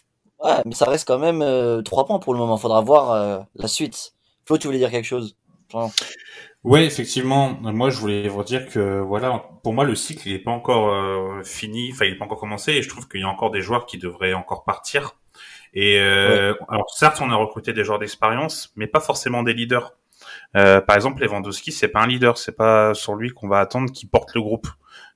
Ouais, 0.43 0.63
mais 0.65 0.75
ça 0.75 0.85
reste 0.87 1.07
quand 1.07 1.19
même 1.19 1.43
euh, 1.43 1.83
trois 1.83 2.07
points 2.07 2.19
pour 2.21 2.33
le 2.33 2.39
moment. 2.39 2.57
Faudra 2.57 2.81
voir 2.81 3.11
euh, 3.11 3.39
la 3.55 3.69
suite. 3.69 4.15
Flo, 4.45 4.57
tu 4.57 4.67
voulais 4.67 4.79
dire 4.79 4.91
quelque 4.91 5.05
chose? 5.05 5.37
Ouais, 6.67 6.85
effectivement. 6.85 7.57
Moi, 7.63 7.91
je 7.91 8.01
voulais 8.01 8.27
vous 8.27 8.43
dire 8.43 8.69
que 8.69 8.99
voilà, 8.99 9.45
pour 9.63 9.73
moi, 9.73 9.85
le 9.85 9.95
cycle 9.95 10.27
il 10.27 10.35
est 10.35 10.41
pas 10.41 10.51
encore 10.51 10.93
euh, 10.93 11.45
fini. 11.45 11.91
Enfin, 11.93 12.07
il 12.07 12.15
est 12.15 12.17
pas 12.17 12.25
encore 12.25 12.41
commencé. 12.41 12.73
Et 12.73 12.83
je 12.83 12.89
trouve 12.89 13.07
qu'il 13.07 13.21
y 13.21 13.23
a 13.23 13.29
encore 13.29 13.53
des 13.53 13.61
joueurs 13.61 13.87
qui 13.87 13.99
devraient 13.99 14.35
encore 14.35 14.65
partir. 14.65 15.15
Et 15.75 16.01
euh, 16.01 16.55
alors, 16.69 16.91
certes, 16.91 17.21
on 17.21 17.31
a 17.31 17.37
recruté 17.37 17.73
des 17.73 17.85
joueurs 17.85 18.01
d'expérience, 18.01 18.73
mais 18.75 18.89
pas 18.89 18.99
forcément 18.99 19.45
des 19.45 19.55
leaders. 19.55 19.93
Euh, 20.57 20.81
par 20.81 20.97
exemple, 20.97 21.23
Lewandowski, 21.23 21.71
c'est 21.71 21.87
pas 21.87 22.01
un 22.01 22.09
leader. 22.09 22.37
C'est 22.37 22.57
pas 22.57 22.95
sur 22.95 23.15
lui 23.15 23.31
qu'on 23.31 23.47
va 23.47 23.61
attendre 23.61 23.93
qu'il 23.93 24.09
porte 24.09 24.35
le 24.35 24.41
groupe. 24.41 24.67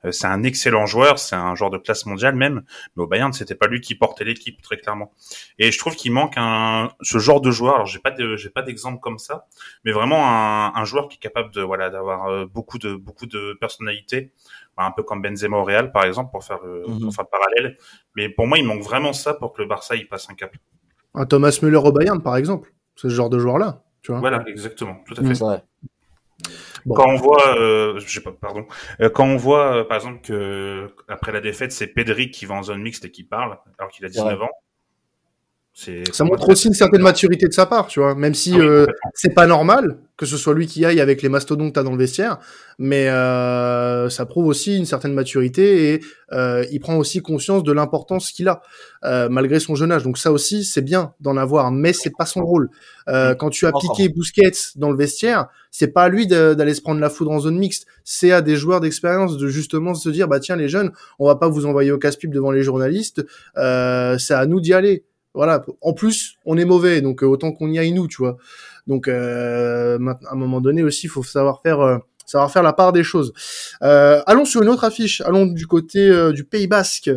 Euh, 0.05 0.13
c'est 0.13 0.27
un 0.27 0.43
excellent 0.43 0.87
joueur, 0.87 1.19
c'est 1.19 1.37
un 1.37 1.55
joueur 1.55 1.71
de 1.71 1.79
classe 1.79 2.07
mondiale 2.07 2.35
même, 2.35 2.63
mais 2.97 3.03
au 3.03 3.07
Bayern 3.07 3.33
c'était 3.33 3.55
pas 3.55 3.67
lui 3.67 3.81
qui 3.81 3.95
portait 3.95 4.25
l'équipe 4.25 4.61
très 4.63 4.79
clairement. 4.79 5.13
Et 5.59 5.71
je 5.71 5.79
trouve 5.79 5.95
qu'il 5.95 6.13
manque 6.13 6.35
un 6.37 6.91
ce 7.03 7.19
genre 7.19 7.41
de 7.41 7.51
joueur. 7.51 7.75
Alors 7.75 7.87
j'ai 7.87 7.99
pas 7.99 8.11
de, 8.11 8.37
j'ai 8.37 8.51
pas 8.51 8.63
d'exemple 8.63 9.01
comme 9.01 9.19
ça, 9.19 9.47
mais 9.85 9.93
vraiment 9.93 10.27
un, 10.27 10.73
un, 10.75 10.85
joueur 10.85 11.09
qui 11.09 11.17
est 11.17 11.21
capable 11.21 11.53
de 11.53 11.63
voilà 11.63 11.91
d'avoir 11.91 12.27
euh, 12.29 12.47
beaucoup 12.47 12.79
de 12.79 12.95
beaucoup 12.95 13.27
de 13.27 13.57
personnalité, 13.61 14.33
un 14.77 14.91
peu 14.91 15.03
comme 15.03 15.21
Benzema 15.21 15.59
au 15.59 15.65
Real 15.65 15.93
par 15.93 16.05
exemple 16.05 16.31
pour 16.31 16.45
faire 16.45 16.61
euh, 16.65 16.85
mhm. 16.87 17.01
pour 17.01 17.15
faire 17.15 17.27
parallèle. 17.29 17.77
Mais 18.17 18.29
pour 18.29 18.47
moi 18.47 18.59
il 18.59 18.65
manque 18.65 18.83
vraiment 18.83 19.13
ça 19.13 19.35
pour 19.35 19.53
que 19.53 19.63
le 19.63 19.69
Barça 19.69 19.97
il 19.97 20.09
passe 20.09 20.29
un 20.31 20.35
cap. 20.35 20.55
Un 21.15 21.27
Thomas 21.27 21.59
Müller 21.63 21.77
au 21.77 21.93
Bayern 21.93 22.23
par 22.23 22.37
exemple, 22.37 22.73
ce 22.95 23.09
genre 23.09 23.29
de 23.29 23.39
joueur 23.39 23.59
là, 23.59 23.83
tu 24.03 24.13
vois. 24.13 24.21
Voilà 24.21 24.43
exactement, 24.47 25.03
tout 25.07 25.15
à 25.19 25.25
fait. 25.25 25.63
Quand 26.89 27.09
on 27.09 27.17
voit, 27.17 27.57
euh, 27.59 27.99
je 27.99 28.09
sais 28.09 28.21
pas, 28.21 28.33
pardon, 28.33 28.67
euh, 29.01 29.11
quand 29.11 29.27
on 29.27 29.37
voit 29.37 29.77
euh, 29.77 29.85
par 29.85 29.97
exemple 29.97 30.21
que 30.23 30.95
après 31.09 31.33
la 31.33 31.41
défaite, 31.41 31.73
c'est 31.73 31.89
Pedri 31.89 32.31
qui 32.31 32.47
va 32.47 32.55
en 32.55 32.63
zone 32.63 32.83
mixte 32.83 33.05
et 33.05 33.11
qui 33.11 33.25
parle, 33.25 33.59
alors 33.79 33.91
qu'il 33.91 34.05
a 34.05 34.09
19 34.09 34.43
ans. 34.43 34.51
Ça 36.13 36.25
montre 36.25 36.47
aussi 36.51 36.69
une 36.69 36.75
certaine 36.75 37.01
maturité 37.01 37.49
de 37.49 37.53
sa 37.53 37.65
part, 37.65 37.87
tu 37.87 38.01
vois. 38.01 38.15
Même 38.15 38.35
si 38.35 38.53
ah 38.55 38.61
euh, 38.61 38.87
c'est 39.15 39.35
pas 39.35 39.47
normal 39.47 39.97
que 40.19 40.27
ce 40.27 40.37
soit 40.37 40.53
lui 40.53 40.67
qui 40.67 40.85
aille 40.85 41.01
avec 41.01 41.23
les 41.23 41.31
mastodontes 41.31 41.75
dans 41.75 41.93
le 41.93 41.97
vestiaire, 41.97 42.39
mais 42.79 43.09
euh, 43.09 44.11
ça 44.11 44.27
prouve 44.27 44.49
aussi 44.49 44.77
une 44.77 44.85
certaine 44.85 45.15
maturité 45.15 45.95
et 45.95 46.01
euh, 46.33 46.63
il 46.71 46.81
prend 46.81 46.97
aussi 46.97 47.23
conscience 47.23 47.63
de 47.63 47.73
l'importance 47.73 48.31
qu'il 48.31 48.49
a 48.49 48.61
malgré 49.31 49.61
son 49.61 49.75
jeune 49.75 49.91
âge. 49.91 50.03
Donc 50.03 50.19
ça 50.19 50.31
aussi, 50.31 50.65
c'est 50.65 50.83
bien 50.83 51.15
d'en 51.21 51.39
avoir, 51.39 51.73
mais 51.73 51.95
c'est 51.95 52.13
pas 52.15 52.27
son 52.27 52.45
rôle. 52.45 52.69
Mm. 53.07 53.37
quand 53.39 53.49
tu 53.49 53.67
as 53.67 53.73
piqué 53.73 54.11
Busquets 54.11 54.53
dans 54.77 54.91
le 54.91 54.97
vestiaire, 54.99 55.47
c'est 55.71 55.89
pas 55.89 56.03
à 56.03 56.09
lui 56.11 56.27
d'aller 56.27 56.75
se 56.75 56.83
prendre 56.83 57.01
la 57.01 57.09
foudre 57.09 57.31
en 57.31 57.41
zone 57.41 57.57
mixte, 57.57 57.87
c'est 58.05 58.31
à 58.33 58.43
des 58.43 58.57
joueurs 58.57 58.81
d'expérience 58.81 59.39
de 59.39 59.49
justement 59.49 59.95
se 59.95 60.11
dire 60.11 60.29
bah 60.29 60.39
tiens 60.39 60.57
les 60.57 60.69
jeunes, 60.69 60.93
on 61.19 61.27
va 61.27 61.37
pas 61.37 61.49
vous 61.49 61.65
envoyer 61.65 61.93
au 61.93 61.99
casse-pipe 61.99 62.31
devant 62.31 62.51
les 62.51 62.63
journalistes, 62.63 63.25
c'est 63.55 64.35
à 64.35 64.45
nous 64.47 64.61
d'y 64.61 64.75
aller 64.75 65.05
voilà. 65.35 65.65
En 65.81 65.93
plus, 65.93 66.37
on 66.45 66.57
est 66.57 66.65
mauvais, 66.65 67.01
donc 67.01 67.23
euh, 67.23 67.27
autant 67.27 67.53
qu'on 67.53 67.71
y 67.71 67.79
aille 67.79 67.93
nous, 67.93 68.09
tu 68.09 68.17
vois. 68.19 68.37
Donc, 68.87 69.09
euh, 69.09 69.99
à 70.27 70.33
un 70.33 70.37
moment 70.37 70.61
donné 70.61 70.83
aussi, 70.83 71.07
il 71.07 71.11
faut 71.11 71.23
savoir 71.23 71.63
faire, 71.63 71.81
euh, 71.81 71.99
savoir 72.27 72.51
faire 72.51 72.63
la 72.63 72.73
part 72.73 72.93
des 72.93 73.05
choses. 73.05 73.33
Euh, 73.83 74.21
allons 74.27 74.45
sur 74.45 74.63
une 74.63 74.69
autre 74.69 74.85
affiche. 74.85 75.21
Allons 75.21 75.47
du 75.47 75.67
côté 75.67 76.11
du 76.33 76.45
Pays 76.45 76.67
Basque. 76.67 77.11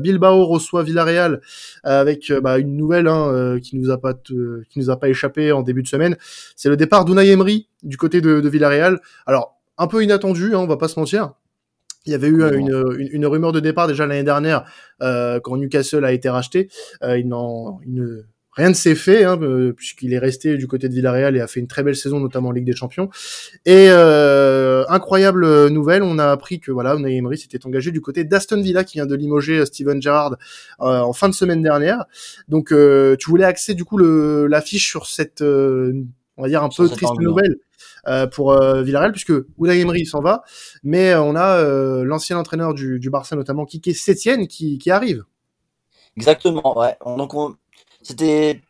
Bilbao 0.00 0.46
reçoit 0.46 0.82
Villarreal 0.82 1.40
avec 1.84 2.32
bah, 2.42 2.58
une 2.58 2.76
nouvelle 2.76 3.06
hein, 3.08 3.58
qui 3.62 3.76
nous 3.76 3.90
a 3.90 3.98
pas, 3.98 4.14
qui 4.14 4.78
nous 4.78 4.90
a 4.90 4.98
pas 4.98 5.08
échappé 5.08 5.52
en 5.52 5.62
début 5.62 5.82
de 5.82 5.88
semaine. 5.88 6.16
C'est 6.56 6.68
le 6.68 6.76
départ 6.76 7.04
d'Unai 7.04 7.28
Emery 7.28 7.68
du 7.82 7.96
côté 7.96 8.20
de, 8.20 8.40
de 8.40 8.48
Villarreal. 8.48 9.00
Alors, 9.26 9.56
un 9.78 9.86
peu 9.86 10.02
inattendu, 10.02 10.54
hein, 10.54 10.58
on 10.58 10.66
va 10.66 10.76
pas 10.76 10.88
se 10.88 10.98
mentir. 10.98 11.32
Il 12.06 12.12
y 12.12 12.14
avait 12.14 12.28
eu 12.28 12.42
une, 12.56 13.08
une, 13.12 13.26
rumeur 13.26 13.52
de 13.52 13.60
départ 13.60 13.86
déjà 13.86 14.06
l'année 14.06 14.24
dernière 14.24 14.64
euh, 15.02 15.38
quand 15.40 15.56
Newcastle 15.56 16.04
a 16.04 16.12
été 16.12 16.30
racheté. 16.30 16.70
Euh, 17.02 17.18
il, 17.18 17.26
il 17.86 18.24
rien 18.52 18.68
ne 18.68 18.74
s'est 18.74 18.94
fait 18.94 19.24
hein, 19.24 19.38
euh, 19.42 19.72
puisqu'il 19.72 20.12
est 20.12 20.18
resté 20.18 20.56
du 20.56 20.66
côté 20.66 20.88
de 20.88 20.94
Villarreal 20.94 21.36
et 21.36 21.40
a 21.40 21.46
fait 21.46 21.60
une 21.60 21.66
très 21.66 21.82
belle 21.82 21.96
saison 21.96 22.20
notamment 22.20 22.48
en 22.48 22.52
Ligue 22.52 22.64
des 22.64 22.74
Champions. 22.74 23.08
Et 23.64 23.86
euh, 23.90 24.84
incroyable 24.88 25.68
nouvelle, 25.68 26.02
on 26.02 26.18
a 26.18 26.30
appris 26.30 26.60
que 26.60 26.70
voilà, 26.72 26.94
Unai 26.94 27.16
Emery 27.16 27.38
s'était 27.38 27.64
engagé 27.66 27.90
du 27.90 28.00
côté 28.00 28.24
d'Aston 28.24 28.60
Villa 28.60 28.84
qui 28.84 28.98
vient 28.98 29.06
de 29.06 29.14
limoger 29.14 29.58
euh, 29.58 29.64
Steven 29.64 30.00
Gerrard 30.02 30.36
euh, 30.80 31.00
en 31.00 31.12
fin 31.12 31.28
de 31.28 31.34
semaine 31.34 31.62
dernière. 31.62 32.04
Donc 32.48 32.68
tu 32.68 33.30
voulais 33.30 33.44
axer 33.44 33.74
du 33.74 33.84
coup 33.84 33.98
l'affiche 33.98 34.88
sur 34.88 35.06
cette 35.06 35.42
on 36.40 36.42
va 36.42 36.48
dire 36.48 36.62
un 36.62 36.70
peu 36.74 36.88
triste 36.88 37.20
nouvelle 37.20 37.52
euh, 37.52 37.69
pour 38.32 38.52
euh, 38.52 38.82
Villarreal, 38.82 39.12
puisque 39.12 39.32
Unai 39.58 39.80
Emery 39.80 40.06
s'en 40.06 40.20
va, 40.20 40.42
mais 40.82 41.10
euh, 41.10 41.22
on 41.22 41.36
a 41.36 41.62
l'ancien 42.04 42.38
entraîneur 42.38 42.74
du, 42.74 43.10
Barça 43.10 43.36
notamment, 43.36 43.64
Kike 43.64 43.94
Sétienne, 43.94 44.46
qui, 44.46 44.78
qui 44.78 44.90
arrive. 44.90 45.24
Exactement, 46.16 46.78
ouais. 46.78 46.96
Donc 47.04 47.32
c'était, 48.02 48.60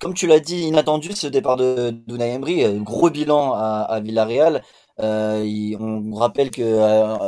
comme 0.00 0.14
tu 0.14 0.26
l'as 0.26 0.40
dit, 0.40 0.62
inattendu 0.62 1.12
ce 1.12 1.26
départ 1.26 1.56
de 1.56 1.90
d'Unai 1.90 2.34
Emery, 2.34 2.80
gros 2.80 3.10
bilan 3.10 3.52
à, 3.52 4.00
Villarreal. 4.02 4.62
Euh, 5.00 5.76
on 5.80 6.14
rappelle 6.14 6.50
que 6.50 6.62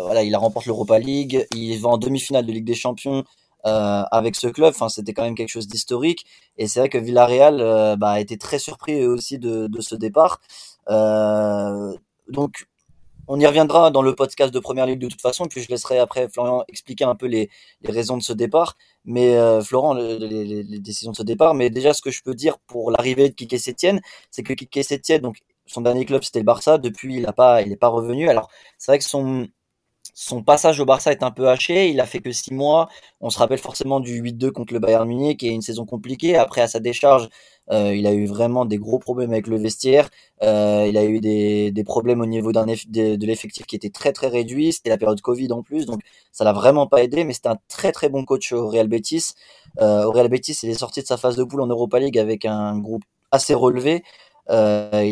voilà, 0.05 0.23
il 0.23 0.35
a 0.35 0.39
remporté 0.39 0.69
l'Europa 0.71 0.99
League, 0.99 1.47
il 1.55 1.77
va 1.81 1.91
en 1.91 1.99
demi-finale 1.99 2.47
de 2.47 2.53
Ligue 2.53 2.65
des 2.65 2.75
Champions 2.75 3.25
euh, 3.67 4.03
avec 4.11 4.37
ce 4.37 4.47
club. 4.47 4.73
Enfin, 4.75 4.89
c'était 4.89 5.13
quand 5.13 5.25
même 5.25 5.35
quelque 5.35 5.51
chose 5.51 5.69
d'historique. 5.69 6.27
Et 6.59 6.69
c'est 6.69 6.81
vrai 6.81 6.89
que 6.89 6.99
Villarreal 6.99 7.97
bah, 7.99 8.11
a 8.11 8.21
été 8.21 8.39
très 8.39 8.59
surpris 8.59 9.05
aussi 9.05 9.39
de 9.39 9.81
ce 9.81 9.95
départ. 9.95 10.41
Euh, 10.89 11.95
donc, 12.29 12.67
on 13.29 13.41
y 13.41 13.47
reviendra 13.47 13.91
dans 13.91 14.03
le 14.03 14.15
podcast 14.15 14.55
de 14.55 14.59
Première 14.61 14.87
Ligue 14.87 15.01
de 15.01 15.09
toute 15.09 15.21
façon, 15.21 15.47
puis 15.47 15.61
je 15.61 15.69
laisserai 15.69 15.99
après 15.99 16.29
Florian 16.29 16.65
expliquer 16.69 17.05
un 17.05 17.17
peu 17.17 17.27
les, 17.27 17.51
raisons 17.85 18.17
de 18.17 18.23
ce 18.23 18.33
départ. 18.33 18.77
Mais 19.05 19.37
euh, 19.37 19.61
Florent, 19.61 19.95
les, 19.95 20.81
décisions 20.81 21.13
de 21.13 21.17
ce 21.17 21.23
départ. 21.23 21.55
Mais 21.55 21.71
déjà, 21.71 21.93
ce 21.93 22.03
que 22.03 22.11
je 22.11 22.23
peux 22.23 22.35
dire 22.35 22.59
pour 22.59 22.91
l'arrivée 22.91 23.29
de 23.29 23.35
Kike 23.35 23.59
Sétienne, 23.59 24.01
c'est 24.31 24.43
que 24.43 24.53
Kike 24.53 24.85
Sétienne, 24.85 25.23
donc 25.23 25.39
son 25.67 25.81
dernier 25.81 26.05
club 26.05 26.23
c'était 26.23 26.39
le 26.39 26.45
Barça. 26.45 26.79
Depuis, 26.79 27.17
il 27.17 27.23
n'a 27.23 27.33
pas, 27.33 27.63
il 27.63 27.71
n'est 27.71 27.77
pas 27.77 27.89
revenu. 27.89 28.29
Alors, 28.29 28.49
c'est 28.79 28.93
vrai 28.93 28.99
que 28.99 29.05
son 29.05 29.49
son 30.19 30.43
passage 30.43 30.81
au 30.81 30.87
Barça 30.87 31.13
est 31.13 31.23
un 31.23 31.31
peu 31.31 31.47
haché. 31.49 31.91
Il 31.91 32.01
a 32.01 32.07
fait 32.07 32.21
que 32.21 32.33
six 32.33 32.55
mois. 32.55 32.89
On 33.21 33.29
se 33.29 33.39
rappelle 33.39 33.59
forcément 33.59 34.01
du 34.01 34.23
8-2 34.23 34.51
contre 34.51 34.73
le 34.73 34.81
Bayern 34.81 35.07
Munich, 35.07 35.45
est 35.45 35.49
une 35.49 35.61
saison 35.61 35.85
compliquée. 35.85 36.37
Après, 36.37 36.63
à 36.63 36.69
sa 36.69 36.81
décharge, 36.81 37.29
euh, 37.71 37.95
il 37.95 38.07
a 38.07 38.15
eu 38.15 38.25
vraiment 38.25 38.65
des 38.65 38.79
gros 38.79 38.99
problèmes 38.99 39.33
avec 39.33 39.47
le 39.47 39.59
vestiaire. 39.59 40.09
Euh, 40.43 40.87
il 40.89 40.97
a 40.97 41.05
eu 41.05 41.21
des, 41.21 41.85
problèmes 41.85 42.23
au 42.23 42.27
niveau 42.27 42.51
de, 42.51 43.27
l'effectif 43.27 43.67
qui 43.67 43.77
était 43.77 43.91
très 43.91 44.13
très 44.15 44.29
réduit. 44.29 44.73
C'était 44.73 44.89
la 44.89 44.97
période 44.97 45.21
Covid 45.21 45.53
en 45.53 45.63
plus, 45.63 45.85
donc 45.85 46.01
ça 46.33 46.45
l'a 46.45 46.55
vraiment 46.55 46.87
pas 46.87 47.03
aidé. 47.03 47.25
Mais 47.25 47.35
c'était 47.35 47.51
un 47.51 47.59
très 47.69 47.93
très 47.93 48.09
bon 48.09 48.25
coach 48.25 48.53
au 48.53 48.69
Real 48.69 48.89
Betis. 48.89 49.35
Euh, 49.83 50.05
au 50.05 50.13
Real 50.13 50.29
Betis, 50.29 50.59
il 50.63 50.71
est 50.71 50.75
sorti 50.75 51.03
de 51.03 51.07
sa 51.07 51.19
phase 51.19 51.37
de 51.37 51.45
poule 51.45 51.61
en 51.61 51.67
Europa 51.67 51.99
League 51.99 52.19
avec 52.19 52.47
un 52.47 52.79
groupe 52.79 53.05
assez 53.33 53.53
relevé. 53.53 54.03
Il 54.49 54.55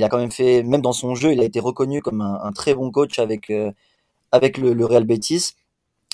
a 0.02 0.08
quand 0.08 0.18
même 0.18 0.32
fait, 0.32 0.62
même 0.62 0.80
dans 0.80 0.92
son 0.92 1.14
jeu, 1.14 1.32
il 1.32 1.40
a 1.40 1.44
été 1.44 1.60
reconnu 1.60 2.00
comme 2.00 2.22
un, 2.22 2.52
très 2.52 2.74
bon 2.74 2.90
coach 2.90 3.18
avec 3.18 3.50
avec 4.34 4.58
le, 4.58 4.84
Real 4.84 5.04
Betis. 5.04 5.52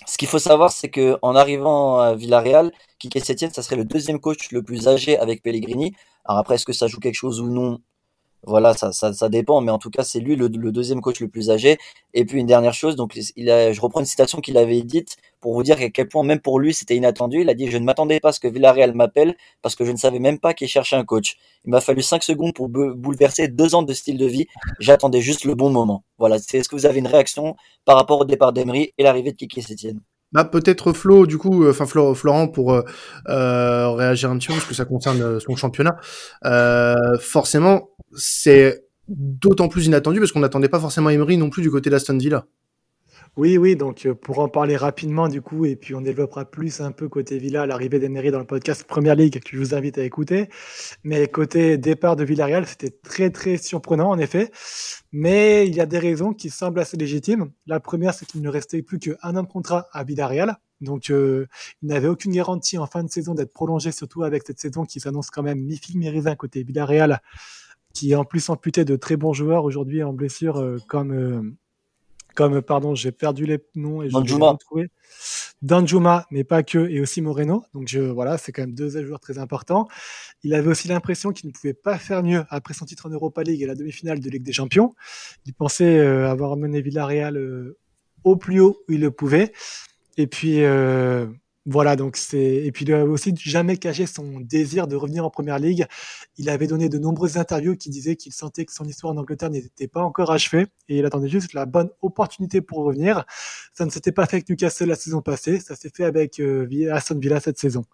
Ce 0.07 0.19
qu'il 0.19 0.29
faut 0.29 0.39
savoir, 0.39 0.71
c'est 0.71 0.91
que 0.91 1.19
en 1.23 1.35
arrivant 1.35 1.99
à 1.99 2.15
Villarreal, 2.15 2.71
Kike 2.99 3.25
Setien, 3.25 3.49
ça 3.51 3.63
serait 3.63 3.77
le 3.77 3.87
deuxième 3.87 4.21
coach 4.21 4.51
le 4.53 4.63
plus 4.63 4.89
âgé 4.89 5.19
avec 5.19 5.43
Pellegrini. 5.43 5.95
Alors 6.27 6.39
après, 6.39 6.57
est-ce 6.57 6.67
que 6.67 6.75
ça 6.75 6.87
joue 6.87 7.01
quelque 7.01 7.15
chose 7.15 7.41
ou 7.41 7.49
non 7.49 7.81
voilà, 8.47 8.73
ça, 8.75 8.93
ça, 8.93 9.13
ça, 9.13 9.29
dépend, 9.29 9.61
mais 9.61 9.71
en 9.71 9.79
tout 9.79 9.91
cas, 9.91 10.03
c'est 10.03 10.21
lui 10.21 10.35
le, 10.35 10.49
deuxième 10.49 11.01
coach 11.01 11.21
le 11.21 11.29
plus 11.29 11.51
âgé. 11.51 11.79
Et 12.15 12.25
puis 12.25 12.41
une 12.41 12.47
dernière 12.47 12.75
chose, 12.75 12.97
donc 12.97 13.15
je 13.15 13.81
reprends 13.81 14.01
une 14.01 14.07
citation 14.07 14.41
qu'il 14.41 14.57
avait 14.57 14.83
dite 14.83 15.17
pour 15.41 15.55
vous 15.55 15.63
dire 15.63 15.77
à 15.81 15.91
quel 15.91 16.09
point 16.09 16.23
même 16.25 16.41
pour 16.41 16.59
lui 16.59 16.75
c'était 16.75 16.97
inattendu. 16.97 17.43
Il 17.43 17.51
a 17.51 17.55
dit 17.55 17.71
je 17.71 17.79
ne 17.79 17.85
m'attendais 17.85 18.19
pas 18.21 18.31
à 18.31 18.33
ce 18.33 18.41
que 18.41 18.49
Villarreal 18.49 18.95
m'appelle 18.95 19.37
parce 19.63 19.75
que 19.77 19.85
je 19.85 19.93
ne 19.93 19.97
savais 19.97 20.19
même 20.19 20.39
pas 20.39 20.55
qu'il 20.55 20.69
cherchait 20.69 20.97
un 20.97 21.05
coach. 21.05 21.37
Il 21.65 21.71
m'a 21.71 21.81
fallu 21.81 22.03
cinq 22.03 22.23
secondes 22.23 22.55
pour 22.55 22.69
bouleverser 22.69 23.49
deux 23.49 23.75
ans 23.75 23.83
de 23.83 23.93
style 23.93 24.19
de 24.19 24.27
vie. 24.27 24.47
J'attendais 24.81 25.21
juste 25.21 25.45
le 25.45 25.55
bon 25.55 25.71
moment. 25.71 26.05
Voilà, 26.19 26.39
c'est 26.39 26.59
est-ce 26.59 26.69
que 26.69 26.77
vous 26.77 26.87
avez 26.87 26.99
une 26.99 27.07
réaction 27.07 27.57
par 27.85 27.97
rapport 27.97 28.21
au 28.21 28.25
départ 28.25 28.53
d'Emery 28.53 28.93
et 28.99 29.03
l'arrivée 29.03 29.33
de 29.33 29.37
Kiki 29.37 29.63
Sétienne? 29.63 30.01
Bah, 30.33 30.45
peut-être 30.45 30.93
Flo, 30.93 31.27
du 31.27 31.39
coup, 31.39 31.65
euh, 31.65 31.71
enfin 31.71 31.87
Florent 31.87 32.49
pour 32.49 32.73
euh, 32.73 32.83
euh, 33.29 33.91
réagir 33.91 34.31
un 34.31 34.39
petit 34.39 34.49
peu 34.49 34.55
parce 34.55 34.67
que 34.67 34.75
ça 34.75 34.85
concerne 34.85 35.41
son 35.41 35.57
championnat. 35.57 35.97
Forcément, 37.21 37.91
c'est 38.15 38.85
d'autant 39.09 39.69
plus 39.69 39.87
inattendu 39.87 40.21
parce 40.21 40.31
qu'on 40.31 40.41
n'attendait 40.41 40.69
pas 40.69 40.81
forcément 40.81 41.11
Emery 41.11 41.37
non 41.37 41.51
plus 41.51 41.63
du 41.63 41.71
côté 41.71 41.91
d'Aston 41.91 42.19
Villa. 42.19 42.47
Oui, 43.41 43.57
oui, 43.57 43.75
donc 43.75 44.05
euh, 44.05 44.15
pour 44.15 44.41
en 44.41 44.51
parler 44.51 44.77
rapidement 44.77 45.27
du 45.27 45.41
coup, 45.41 45.65
et 45.65 45.75
puis 45.75 45.95
on 45.95 46.03
développera 46.03 46.45
plus 46.45 46.83
un 46.83 46.93
peu 46.93 47.09
côté 47.09 47.39
Villa, 47.39 47.65
l'arrivée 47.65 47.99
d'Emery 47.99 48.31
dans 48.31 48.39
le 48.39 48.45
podcast 48.45 48.85
Première 48.85 49.15
Ligue 49.15 49.41
que 49.41 49.57
je 49.57 49.57
vous 49.57 49.75
invite 49.75 49.97
à 49.97 50.05
écouter. 50.05 50.51
Mais 51.05 51.27
côté 51.27 51.79
départ 51.79 52.17
de 52.17 52.25
Villarreal, 52.25 52.67
c'était 52.67 52.91
très 52.91 53.31
très 53.31 53.57
surprenant 53.57 54.11
en 54.11 54.19
effet. 54.19 54.51
Mais 55.11 55.67
il 55.67 55.75
y 55.75 55.81
a 55.81 55.87
des 55.87 55.99
raisons 55.99 56.35
qui 56.35 56.51
semblent 56.51 56.81
assez 56.81 56.99
légitimes. 56.99 57.51
La 57.65 57.81
première, 57.81 58.13
c'est 58.13 58.27
qu'il 58.27 58.43
ne 58.43 58.51
restait 58.51 58.83
plus 58.83 58.99
qu'un 58.99 59.15
an 59.23 59.43
de 59.43 59.49
contrat 59.49 59.89
à 59.95 60.05
Villarreal. 60.05 60.59
Donc 60.83 61.09
euh, 61.09 61.47
il 61.81 61.89
n'avait 61.89 62.09
aucune 62.09 62.33
garantie 62.33 62.77
en 62.77 62.87
fin 62.87 63.03
de 63.03 63.09
saison 63.09 63.33
d'être 63.33 63.55
prolongé, 63.55 63.91
surtout 63.91 64.23
avec 64.23 64.43
cette 64.47 64.61
saison 64.61 64.85
qui 64.85 65.01
s'annonce 65.01 65.31
quand 65.31 65.43
même 65.43 65.67
mi-raisin 65.95 66.37
côté 66.37 66.63
Villarreal, 66.63 67.23
qui 67.95 68.15
en 68.15 68.27
plus 68.27 68.51
amputé 68.51 68.85
de 68.85 68.97
très 68.97 69.17
bons 69.17 69.33
joueurs 69.33 69.65
aujourd'hui 69.65 70.03
en 70.03 70.13
blessure 70.13 70.59
euh, 70.59 70.77
comme 70.89 71.57
comme, 72.41 72.63
pardon, 72.63 72.95
j'ai 72.95 73.13
perdu 73.13 73.45
les 73.45 73.59
noms 73.75 74.03
et 74.03 74.09
je 74.09 74.17
vais 74.17 74.45
retrouver. 74.45 74.91
Danjuma, 75.61 76.27
mais 76.31 76.43
pas 76.43 76.63
que, 76.63 76.79
et 76.89 76.99
aussi 76.99 77.21
Moreno. 77.21 77.65
Donc 77.75 77.87
je, 77.87 78.01
voilà, 78.01 78.39
c'est 78.39 78.51
quand 78.51 78.63
même 78.63 78.75
deux 78.75 79.05
joueurs 79.05 79.21
très 79.21 79.37
importants. 79.37 79.89
Il 80.43 80.55
avait 80.55 80.69
aussi 80.69 80.89
l'impression 80.89 81.33
qu'il 81.33 81.49
ne 81.49 81.53
pouvait 81.53 81.75
pas 81.75 81.99
faire 81.99 82.23
mieux 82.23 82.45
après 82.49 82.73
son 82.73 82.87
titre 82.87 83.05
en 83.05 83.11
Europa 83.11 83.43
League 83.43 83.61
et 83.61 83.67
la 83.67 83.75
demi-finale 83.75 84.21
de 84.21 84.31
Ligue 84.31 84.43
des 84.43 84.55
Champions. 84.55 84.95
Il 85.45 85.53
pensait 85.53 85.99
euh, 85.99 86.31
avoir 86.31 86.57
mené 86.57 86.81
Villarreal 86.81 87.37
euh, 87.37 87.77
au 88.25 88.37
plus 88.37 88.61
haut 88.61 88.83
où 88.89 88.93
il 88.93 89.01
le 89.03 89.11
pouvait. 89.11 89.53
Et 90.17 90.27
puis, 90.27 90.65
euh, 90.65 91.27
voilà, 91.67 91.95
donc 91.95 92.17
c'est 92.17 92.39
et 92.39 92.73
puis 92.73 92.87
il 92.87 92.93
a 92.95 93.05
aussi 93.05 93.35
jamais 93.37 93.77
caché 93.77 94.07
son 94.07 94.41
désir 94.41 94.87
de 94.87 94.97
revenir 94.97 95.27
en 95.27 95.31
première 95.31 95.59
ligue. 95.59 95.87
Il 96.39 96.49
avait 96.49 96.67
donné 96.67 96.89
de 96.89 96.99
nombreuses 96.99 97.37
interviews 97.37 97.77
qui 97.77 97.91
disaient 97.91 98.17
qu'il 98.17 98.33
sentait 98.33 98.65
que 98.65 98.73
son 98.73 98.87
histoire 98.87 99.13
en 99.13 99.19
Angleterre 99.19 99.51
n'était 99.51 99.89
pas 99.89 100.03
encore 100.03 100.31
achevée 100.31 100.69
et 100.89 100.99
il 100.99 101.05
attendait 101.05 101.29
juste 101.29 101.53
la 101.53 101.67
bonne 101.67 101.91
opportunité 102.01 102.63
pour 102.63 102.79
revenir. 102.79 103.25
Ça 103.75 103.85
ne 103.85 103.91
s'était 103.91 104.13
pas 104.13 104.25
fait 104.25 104.37
avec 104.37 104.49
Newcastle 104.49 104.87
la 104.87 104.95
saison 104.97 105.21
passée, 105.21 105.61
ça 105.61 105.77
s'est 105.77 105.91
fait 105.95 106.05
avec 106.05 106.41
euh, 106.41 106.67
Aston 106.93 107.19
Villa 107.19 107.41
cette 107.41 107.59
saison. 107.59 107.85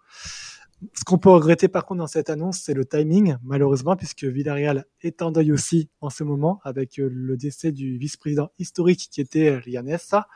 Ce 0.93 1.03
qu'on 1.03 1.17
peut 1.17 1.29
regretter 1.29 1.67
par 1.67 1.85
contre 1.85 1.99
dans 1.99 2.07
cette 2.07 2.29
annonce, 2.29 2.59
c'est 2.59 2.75
le 2.75 2.85
timing, 2.85 3.35
malheureusement, 3.43 3.95
puisque 3.95 4.23
Villarreal 4.23 4.85
est 5.01 5.21
en 5.23 5.31
deuil 5.31 5.51
aussi 5.51 5.89
en 6.01 6.09
ce 6.09 6.23
moment 6.23 6.61
avec 6.63 6.99
euh, 6.99 7.09
le 7.11 7.35
décès 7.35 7.73
du 7.73 7.97
vice-président 7.97 8.49
historique 8.59 9.09
qui 9.11 9.19
était 9.19 9.59
Lianessa. 9.65 10.27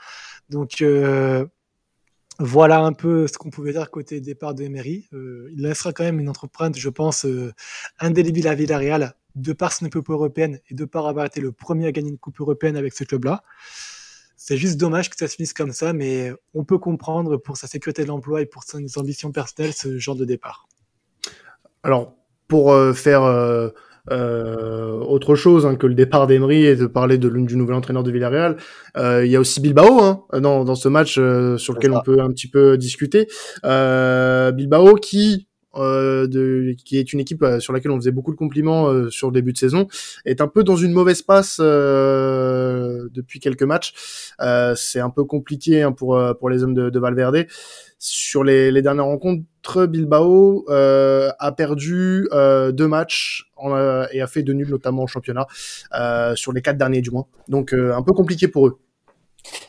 Donc 0.49 0.81
euh, 0.81 1.45
voilà 2.41 2.79
un 2.79 2.93
peu 2.93 3.27
ce 3.27 3.37
qu'on 3.37 3.51
pouvait 3.51 3.73
dire 3.73 3.91
côté 3.91 4.19
départ 4.19 4.55
de 4.55 4.63
Emery. 4.63 5.07
Euh, 5.13 5.49
il 5.53 5.61
laissera 5.61 5.93
quand 5.93 6.03
même 6.03 6.19
une 6.19 6.29
entreprise, 6.29 6.71
je 6.75 6.89
pense, 6.89 7.25
euh, 7.25 7.53
indélébile 7.99 8.47
à 8.47 8.55
Villarreal, 8.55 9.15
de 9.35 9.53
par 9.53 9.71
son 9.71 9.85
époque 9.85 10.09
européenne 10.09 10.59
et 10.69 10.73
de 10.73 10.85
par 10.85 11.05
avoir 11.07 11.25
été 11.25 11.39
le 11.39 11.51
premier 11.51 11.85
à 11.85 11.91
gagner 11.91 12.09
une 12.09 12.17
coupe 12.17 12.41
européenne 12.41 12.75
avec 12.75 12.93
ce 12.93 13.03
club-là. 13.03 13.43
C'est 14.35 14.57
juste 14.57 14.77
dommage 14.77 15.11
que 15.11 15.15
ça 15.15 15.27
se 15.27 15.35
finisse 15.35 15.53
comme 15.53 15.71
ça, 15.71 15.93
mais 15.93 16.33
on 16.55 16.63
peut 16.63 16.79
comprendre 16.79 17.37
pour 17.37 17.57
sa 17.57 17.67
sécurité 17.67 18.01
de 18.01 18.07
l'emploi 18.07 18.41
et 18.41 18.47
pour 18.47 18.63
ses 18.63 18.97
ambitions 18.97 19.31
personnelles 19.31 19.73
ce 19.73 19.99
genre 19.99 20.15
de 20.15 20.25
départ. 20.25 20.67
Alors, 21.83 22.15
pour 22.47 22.71
euh, 22.71 22.93
faire 22.93 23.21
euh, 24.09 24.97
autre 24.97 25.35
chose 25.35 25.65
hein, 25.65 25.75
que 25.75 25.85
le 25.85 25.93
départ 25.93 26.27
d'Emery 26.27 26.65
et 26.65 26.75
de 26.75 26.87
parler 26.87 27.17
de 27.17 27.29
du 27.29 27.55
nouvel 27.55 27.75
entraîneur 27.75 28.03
de 28.03 28.11
Villarreal. 28.11 28.57
Euh, 28.97 29.25
il 29.25 29.31
y 29.31 29.35
a 29.35 29.39
aussi 29.39 29.61
Bilbao 29.61 30.01
hein, 30.01 30.23
dans, 30.39 30.63
dans 30.65 30.75
ce 30.75 30.89
match 30.89 31.17
euh, 31.17 31.57
sur 31.57 31.73
lequel 31.73 31.91
on 31.93 32.01
peut 32.01 32.19
un 32.19 32.29
petit 32.29 32.49
peu 32.49 32.77
discuter. 32.77 33.27
Bilbao 33.63 34.95
qui 34.95 35.47
euh, 35.75 36.27
de, 36.27 36.75
qui 36.83 36.97
est 36.97 37.13
une 37.13 37.19
équipe 37.19 37.45
sur 37.59 37.73
laquelle 37.73 37.91
on 37.91 37.97
faisait 37.97 38.11
beaucoup 38.11 38.31
de 38.31 38.37
compliments 38.37 39.09
sur 39.09 39.27
le 39.27 39.33
début 39.33 39.53
de 39.53 39.57
saison, 39.57 39.87
est 40.25 40.41
un 40.41 40.47
peu 40.47 40.63
dans 40.63 40.75
une 40.75 40.91
mauvaise 40.91 41.21
passe 41.21 41.59
depuis 41.59 43.39
quelques 43.39 43.63
matchs. 43.63 43.93
c'est 44.75 44.99
un 44.99 45.09
peu 45.09 45.23
compliqué 45.23 45.81
hein, 45.81 45.91
pour 45.91 46.19
pour 46.39 46.49
les 46.49 46.63
hommes 46.63 46.73
de, 46.73 46.89
de 46.89 46.99
Valverde 46.99 47.47
sur 48.03 48.43
les, 48.43 48.71
les, 48.71 48.81
dernières 48.81 49.05
rencontres, 49.05 49.85
Bilbao 49.85 50.65
euh, 50.69 51.29
a 51.37 51.51
perdu 51.51 52.27
euh, 52.31 52.71
deux 52.71 52.87
matchs 52.87 53.51
en, 53.55 53.77
et 54.11 54.21
a 54.21 54.27
fait 54.27 54.41
deux 54.41 54.53
nuls, 54.53 54.69
notamment 54.69 55.03
en 55.03 55.07
championnat, 55.07 55.45
euh, 55.93 56.35
sur 56.35 56.51
les 56.51 56.63
quatre 56.63 56.77
derniers 56.77 57.01
du 57.01 57.11
moins. 57.11 57.27
Donc 57.47 57.73
euh, 57.73 57.93
un 57.93 58.01
peu 58.01 58.13
compliqué 58.13 58.47
pour 58.47 58.67
eux. 58.67 58.79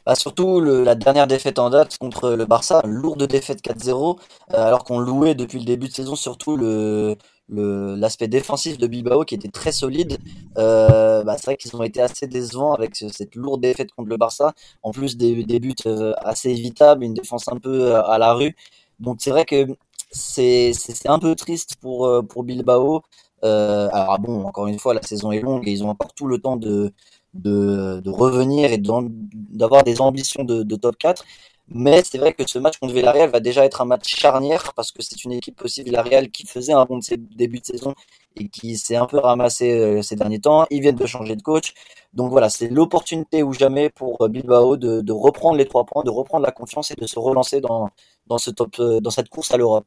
Bah 0.04 0.14
surtout 0.14 0.60
la 0.60 0.94
dernière 0.94 1.26
défaite 1.26 1.58
en 1.58 1.70
date 1.70 1.96
contre 1.98 2.30
le 2.30 2.44
Barça, 2.44 2.82
lourde 2.84 3.24
défaite 3.26 3.62
4-0, 3.62 4.18
euh, 4.52 4.56
alors 4.56 4.84
qu'on 4.84 4.98
louait 4.98 5.34
depuis 5.34 5.58
le 5.58 5.64
début 5.64 5.88
de 5.88 5.92
saison 5.92 6.16
surtout 6.16 6.56
le, 6.56 7.16
l'aspect 7.48 8.28
défensif 8.28 8.78
de 8.78 8.86
Bilbao 8.86 9.24
qui 9.24 9.34
était 9.34 9.48
très 9.48 9.72
solide. 9.72 10.18
Euh, 10.58 11.22
bah, 11.22 11.36
c'est 11.36 11.46
vrai 11.46 11.56
qu'ils 11.56 11.76
ont 11.76 11.82
été 11.82 12.00
assez 12.00 12.26
décevants 12.26 12.72
avec 12.72 12.96
cette 12.96 13.34
lourde 13.36 13.60
défaite 13.60 13.92
contre 13.92 14.08
le 14.08 14.16
Barça. 14.16 14.54
En 14.82 14.90
plus 14.90 15.16
des, 15.16 15.44
buts 15.60 15.74
euh, 15.86 16.14
assez 16.18 16.50
évitables, 16.50 17.04
une 17.04 17.14
défense 17.14 17.46
un 17.48 17.58
peu 17.58 17.94
à 17.94 18.18
la 18.18 18.34
rue. 18.34 18.56
Donc 19.00 19.18
c'est 19.20 19.30
vrai 19.30 19.44
que 19.44 19.66
c'est 20.10 20.72
un 21.06 21.18
peu 21.18 21.34
triste 21.34 21.76
pour, 21.80 22.10
pour 22.28 22.42
Bilbao. 22.44 23.02
Alors 23.42 24.18
bon, 24.18 24.44
encore 24.46 24.66
une 24.66 24.78
fois, 24.78 24.94
la 24.94 25.02
saison 25.02 25.30
est 25.32 25.40
longue 25.40 25.68
et 25.68 25.72
ils 25.72 25.84
ont 25.84 25.90
encore 25.90 26.14
tout 26.14 26.26
le 26.26 26.38
temps 26.38 26.56
de, 26.56 26.92
de, 27.34 28.00
de 28.00 28.10
revenir 28.10 28.72
et 28.72 28.78
d'avoir 28.78 29.84
des 29.84 30.00
ambitions 30.00 30.44
de, 30.44 30.62
de 30.62 30.76
top 30.76 30.96
4. 30.98 31.24
Mais 31.68 32.02
c'est 32.04 32.18
vrai 32.18 32.34
que 32.34 32.46
ce 32.46 32.58
match 32.58 32.78
contre 32.78 32.92
Villarreal 32.92 33.30
va 33.30 33.40
déjà 33.40 33.64
être 33.64 33.80
un 33.80 33.86
match 33.86 34.16
charnière 34.16 34.74
parce 34.74 34.92
que 34.92 35.02
c'est 35.02 35.24
une 35.24 35.32
équipe 35.32 35.62
aussi 35.64 35.82
Villarreal 35.82 36.30
qui 36.30 36.46
faisait 36.46 36.72
un 36.72 36.84
bon 36.84 37.00
début 37.34 37.60
de 37.60 37.64
saison 37.64 37.94
et 38.36 38.48
qui 38.48 38.76
s'est 38.76 38.96
un 38.96 39.06
peu 39.06 39.18
ramassé 39.18 39.70
euh, 39.72 40.02
ces 40.02 40.16
derniers 40.16 40.40
temps. 40.40 40.66
Ils 40.70 40.82
viennent 40.82 40.96
de 40.96 41.06
changer 41.06 41.36
de 41.36 41.42
coach. 41.42 41.72
Donc 42.12 42.30
voilà, 42.30 42.50
c'est 42.50 42.68
l'opportunité 42.68 43.42
ou 43.42 43.52
jamais 43.52 43.88
pour 43.90 44.22
euh, 44.22 44.28
Bilbao 44.28 44.76
de, 44.76 45.00
de, 45.00 45.12
reprendre 45.12 45.56
les 45.56 45.66
trois 45.66 45.84
points, 45.84 46.02
de 46.02 46.10
reprendre 46.10 46.44
la 46.44 46.52
confiance 46.52 46.90
et 46.90 46.94
de 46.94 47.06
se 47.06 47.18
relancer 47.18 47.60
dans, 47.60 47.88
dans, 48.26 48.36
euh, 48.36 49.10
cette 49.10 49.28
course 49.28 49.52
à 49.52 49.56
l'Europe. 49.56 49.86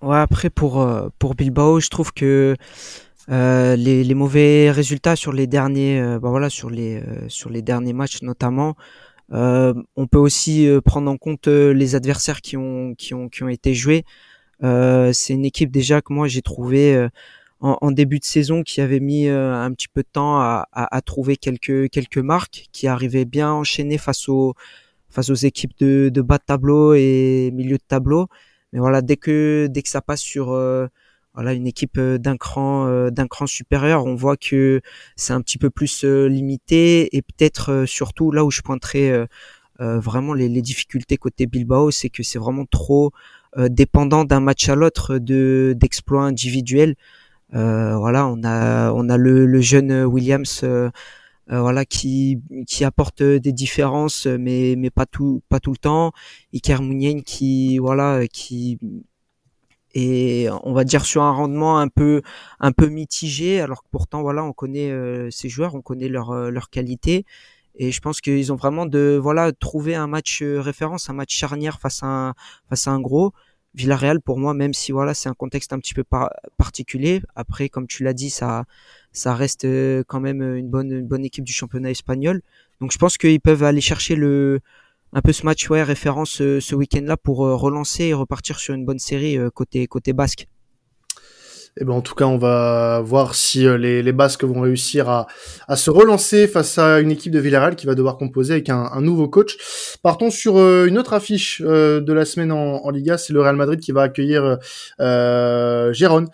Ouais, 0.00 0.18
après 0.18 0.50
pour, 0.50 0.84
pour 1.18 1.34
Bilbao, 1.34 1.80
je 1.80 1.88
trouve 1.88 2.12
que 2.12 2.56
euh, 3.32 3.76
les, 3.76 4.04
les, 4.04 4.14
mauvais 4.14 4.70
résultats 4.70 5.16
sur 5.16 5.32
les 5.32 5.46
derniers, 5.46 6.00
euh, 6.00 6.18
bah 6.20 6.30
voilà, 6.30 6.50
sur 6.50 6.70
les 6.70 7.02
sur 7.28 7.50
les 7.50 7.62
derniers 7.62 7.94
matchs 7.94 8.22
notamment, 8.22 8.76
euh, 9.32 9.72
on 9.96 10.06
peut 10.06 10.18
aussi 10.18 10.66
euh, 10.66 10.80
prendre 10.80 11.10
en 11.10 11.16
compte 11.16 11.48
euh, 11.48 11.72
les 11.72 11.94
adversaires 11.94 12.40
qui 12.42 12.56
ont, 12.56 12.94
qui 12.94 13.14
ont, 13.14 13.28
qui 13.28 13.42
ont 13.42 13.48
été 13.48 13.74
joués. 13.74 14.04
c'est 14.60 15.32
une 15.34 15.44
équipe 15.44 15.70
déjà 15.70 16.02
que 16.02 16.12
moi 16.12 16.28
j'ai 16.28 16.42
trouvé 16.42 17.08
en, 17.60 17.78
en, 17.80 17.90
début 17.92 18.18
de 18.18 18.24
saison 18.24 18.62
qui 18.62 18.80
avait 18.80 19.00
mis 19.00 19.28
un 19.28 19.72
petit 19.72 19.88
peu 19.88 20.02
de 20.02 20.08
temps 20.12 20.40
à, 20.40 20.68
à, 20.72 20.96
à, 20.96 21.00
trouver 21.02 21.36
quelques, 21.36 21.90
quelques 21.90 22.18
marques, 22.18 22.68
qui 22.72 22.86
arrivait 22.86 23.24
bien 23.24 23.52
enchaîner 23.52 23.98
face 23.98 24.28
aux, 24.28 24.54
face 25.10 25.30
aux 25.30 25.34
équipes 25.34 25.76
de, 25.80 26.10
de 26.12 26.22
bas 26.22 26.38
de 26.38 26.44
tableau 26.44 26.94
et 26.94 27.50
milieu 27.52 27.76
de 27.78 27.82
tableau. 27.86 28.28
Mais 28.72 28.80
voilà, 28.80 29.02
dès 29.02 29.16
que, 29.16 29.68
dès 29.70 29.82
que 29.82 29.88
ça 29.88 30.00
passe 30.02 30.20
sur 30.20 30.52
voilà 31.34 31.54
une 31.54 31.66
équipe 31.66 31.96
euh, 31.98 32.18
d'un 32.18 32.36
cran 32.36 32.86
euh, 32.86 33.10
d'un 33.10 33.26
cran 33.26 33.46
supérieur. 33.46 34.04
On 34.04 34.14
voit 34.14 34.36
que 34.36 34.80
c'est 35.16 35.32
un 35.32 35.40
petit 35.40 35.58
peu 35.58 35.70
plus 35.70 36.04
euh, 36.04 36.26
limité 36.28 37.16
et 37.16 37.22
peut-être 37.22 37.84
surtout 37.86 38.30
là 38.32 38.44
où 38.44 38.50
je 38.50 38.62
pointerai 38.62 39.26
vraiment 39.78 40.32
les, 40.34 40.62
difficultés 40.62 41.16
côté 41.16 41.46
Bilbao 41.46 41.90
c'est 41.90 42.08
que 42.08 42.22
c'est 42.22 42.38
vraiment 42.38 42.66
trop 42.66 43.10
dépendant 43.68 44.24
d'un 44.24 44.38
match 44.40 44.68
à 44.68 44.76
l'autre 44.76 45.18
de 45.18 45.74
d'exploits 45.76 46.24
individuels. 46.24 46.94
Voilà 47.52 48.28
on 48.28 48.44
a 48.44 48.92
on 48.92 49.08
a 49.08 49.16
le, 49.16 49.46
le 49.46 49.60
jeune 49.60 50.04
Williams 50.04 50.64
voilà 51.48 51.84
qui 51.84 52.40
qui 52.66 52.84
apporte 52.84 53.22
des 53.22 53.52
différences 53.52 54.26
mais 54.26 54.76
mais 54.78 54.90
pas 54.90 55.06
tout 55.06 55.42
pas 55.48 55.58
tout 55.60 55.72
le 55.72 55.78
temps. 55.78 56.12
Iker 56.54 56.82
Mounien 56.82 57.20
qui 57.22 57.78
voilà 57.78 58.26
qui 58.28 58.78
et 59.94 60.48
on 60.64 60.72
va 60.72 60.84
dire 60.84 61.04
sur 61.04 61.22
un 61.22 61.32
rendement 61.32 61.78
un 61.78 61.88
peu 61.88 62.22
un 62.60 62.72
peu 62.72 62.88
mitigé 62.88 63.60
alors 63.60 63.82
que 63.82 63.88
pourtant 63.90 64.22
voilà 64.22 64.42
on 64.44 64.52
connaît 64.52 64.90
euh, 64.90 65.30
ces 65.30 65.48
joueurs 65.48 65.74
on 65.74 65.82
connaît 65.82 66.08
leur 66.08 66.30
euh, 66.30 66.50
leur 66.50 66.70
qualité. 66.70 67.24
Et 67.74 67.90
je 67.90 68.00
pense 68.00 68.20
qu'ils 68.20 68.52
ont 68.52 68.56
vraiment 68.56 68.84
de 68.86 69.18
voilà 69.22 69.52
trouver 69.52 69.94
un 69.94 70.06
match 70.06 70.42
euh, 70.42 70.60
référence 70.60 71.10
un 71.10 71.14
match 71.14 71.34
charnière 71.34 71.80
face 71.80 72.02
à 72.02 72.06
un, 72.06 72.34
face 72.68 72.86
à 72.88 72.92
un 72.92 73.00
gros. 73.00 73.32
Villarreal 73.74 74.20
pour 74.20 74.38
moi 74.38 74.52
même 74.52 74.74
si 74.74 74.92
voilà 74.92 75.14
c'est 75.14 75.30
un 75.30 75.34
contexte 75.34 75.72
un 75.72 75.78
petit 75.78 75.94
peu 75.94 76.04
particulier 76.58 77.22
après 77.34 77.70
comme 77.70 77.86
tu 77.86 78.04
l'as 78.04 78.12
dit 78.12 78.28
ça 78.28 78.64
ça 79.12 79.34
reste 79.34 79.66
quand 80.06 80.20
même 80.20 80.42
une 80.42 80.68
bonne 80.68 80.92
une 80.92 81.06
bonne 81.06 81.24
équipe 81.24 81.44
du 81.44 81.52
championnat 81.54 81.90
espagnol. 81.90 82.42
Donc 82.80 82.92
je 82.92 82.98
pense 82.98 83.16
qu'ils 83.16 83.40
peuvent 83.40 83.62
aller 83.62 83.80
chercher 83.80 84.14
le 84.14 84.60
un 85.12 85.20
peu 85.20 85.32
ce 85.32 85.44
match 85.44 85.68
ouais, 85.68 85.82
référence 85.82 86.40
euh, 86.40 86.60
ce, 86.60 86.74
week-end-là 86.74 87.16
pour 87.16 87.44
euh, 87.44 87.54
relancer 87.54 88.04
et 88.04 88.14
repartir 88.14 88.58
sur 88.58 88.74
une 88.74 88.84
bonne 88.84 88.98
série 88.98 89.36
euh, 89.36 89.50
côté, 89.50 89.86
côté 89.86 90.12
basque. 90.12 90.48
Eh 91.80 91.84
ben, 91.84 91.94
en 91.94 92.02
tout 92.02 92.14
cas, 92.14 92.26
on 92.26 92.36
va 92.36 93.00
voir 93.00 93.34
si 93.34 93.60
les, 93.60 94.02
les 94.02 94.12
Basques 94.12 94.44
vont 94.44 94.60
réussir 94.60 95.08
à, 95.08 95.26
à, 95.68 95.76
se 95.76 95.90
relancer 95.90 96.46
face 96.46 96.78
à 96.78 97.00
une 97.00 97.10
équipe 97.10 97.32
de 97.32 97.38
Villarreal 97.38 97.76
qui 97.76 97.86
va 97.86 97.94
devoir 97.94 98.18
composer 98.18 98.52
avec 98.52 98.68
un, 98.68 98.90
un 98.92 99.00
nouveau 99.00 99.28
coach. 99.28 99.56
Partons 100.02 100.30
sur 100.30 100.58
une 100.58 100.98
autre 100.98 101.14
affiche 101.14 101.62
de 101.62 102.12
la 102.12 102.24
semaine 102.26 102.52
en, 102.52 102.84
en 102.84 102.90
Liga, 102.90 103.16
c'est 103.16 103.32
le 103.32 103.40
Real 103.40 103.56
Madrid 103.56 103.80
qui 103.80 103.92
va 103.92 104.02
accueillir 104.02 104.58
euh, 105.00 105.92
Gérone 105.92 106.28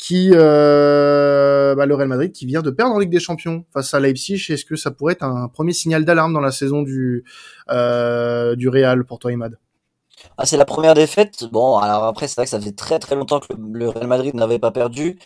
qui 0.00 0.30
euh, 0.32 1.74
bah, 1.74 1.84
le 1.84 1.94
Real 1.94 2.08
Madrid 2.08 2.32
qui 2.32 2.46
vient 2.46 2.62
de 2.62 2.70
perdre 2.70 2.94
en 2.94 2.98
Ligue 2.98 3.10
des 3.10 3.20
Champions 3.20 3.66
face 3.72 3.92
à 3.92 4.00
Leipzig. 4.00 4.46
Est-ce 4.48 4.64
que 4.64 4.74
ça 4.74 4.90
pourrait 4.90 5.12
être 5.12 5.22
un 5.22 5.48
premier 5.48 5.74
signal 5.74 6.04
d'alarme 6.04 6.32
dans 6.32 6.40
la 6.40 6.52
saison 6.52 6.82
du 6.82 7.22
euh, 7.70 8.56
du 8.56 8.68
Real 8.68 9.04
pour 9.04 9.18
toi, 9.18 9.30
Imad? 9.30 9.56
Ah, 10.38 10.46
c'est 10.46 10.56
la 10.56 10.64
première 10.64 10.94
défaite. 10.94 11.44
Bon, 11.52 11.78
alors 11.78 12.04
après, 12.04 12.28
c'est 12.28 12.36
vrai 12.36 12.44
que 12.44 12.50
ça 12.50 12.60
fait 12.60 12.72
très 12.72 12.98
très 12.98 13.14
longtemps 13.14 13.40
que 13.40 13.52
le 13.56 13.88
Real 13.88 14.06
Madrid 14.06 14.34
n'avait 14.34 14.58
pas 14.58 14.70
perdu. 14.70 15.18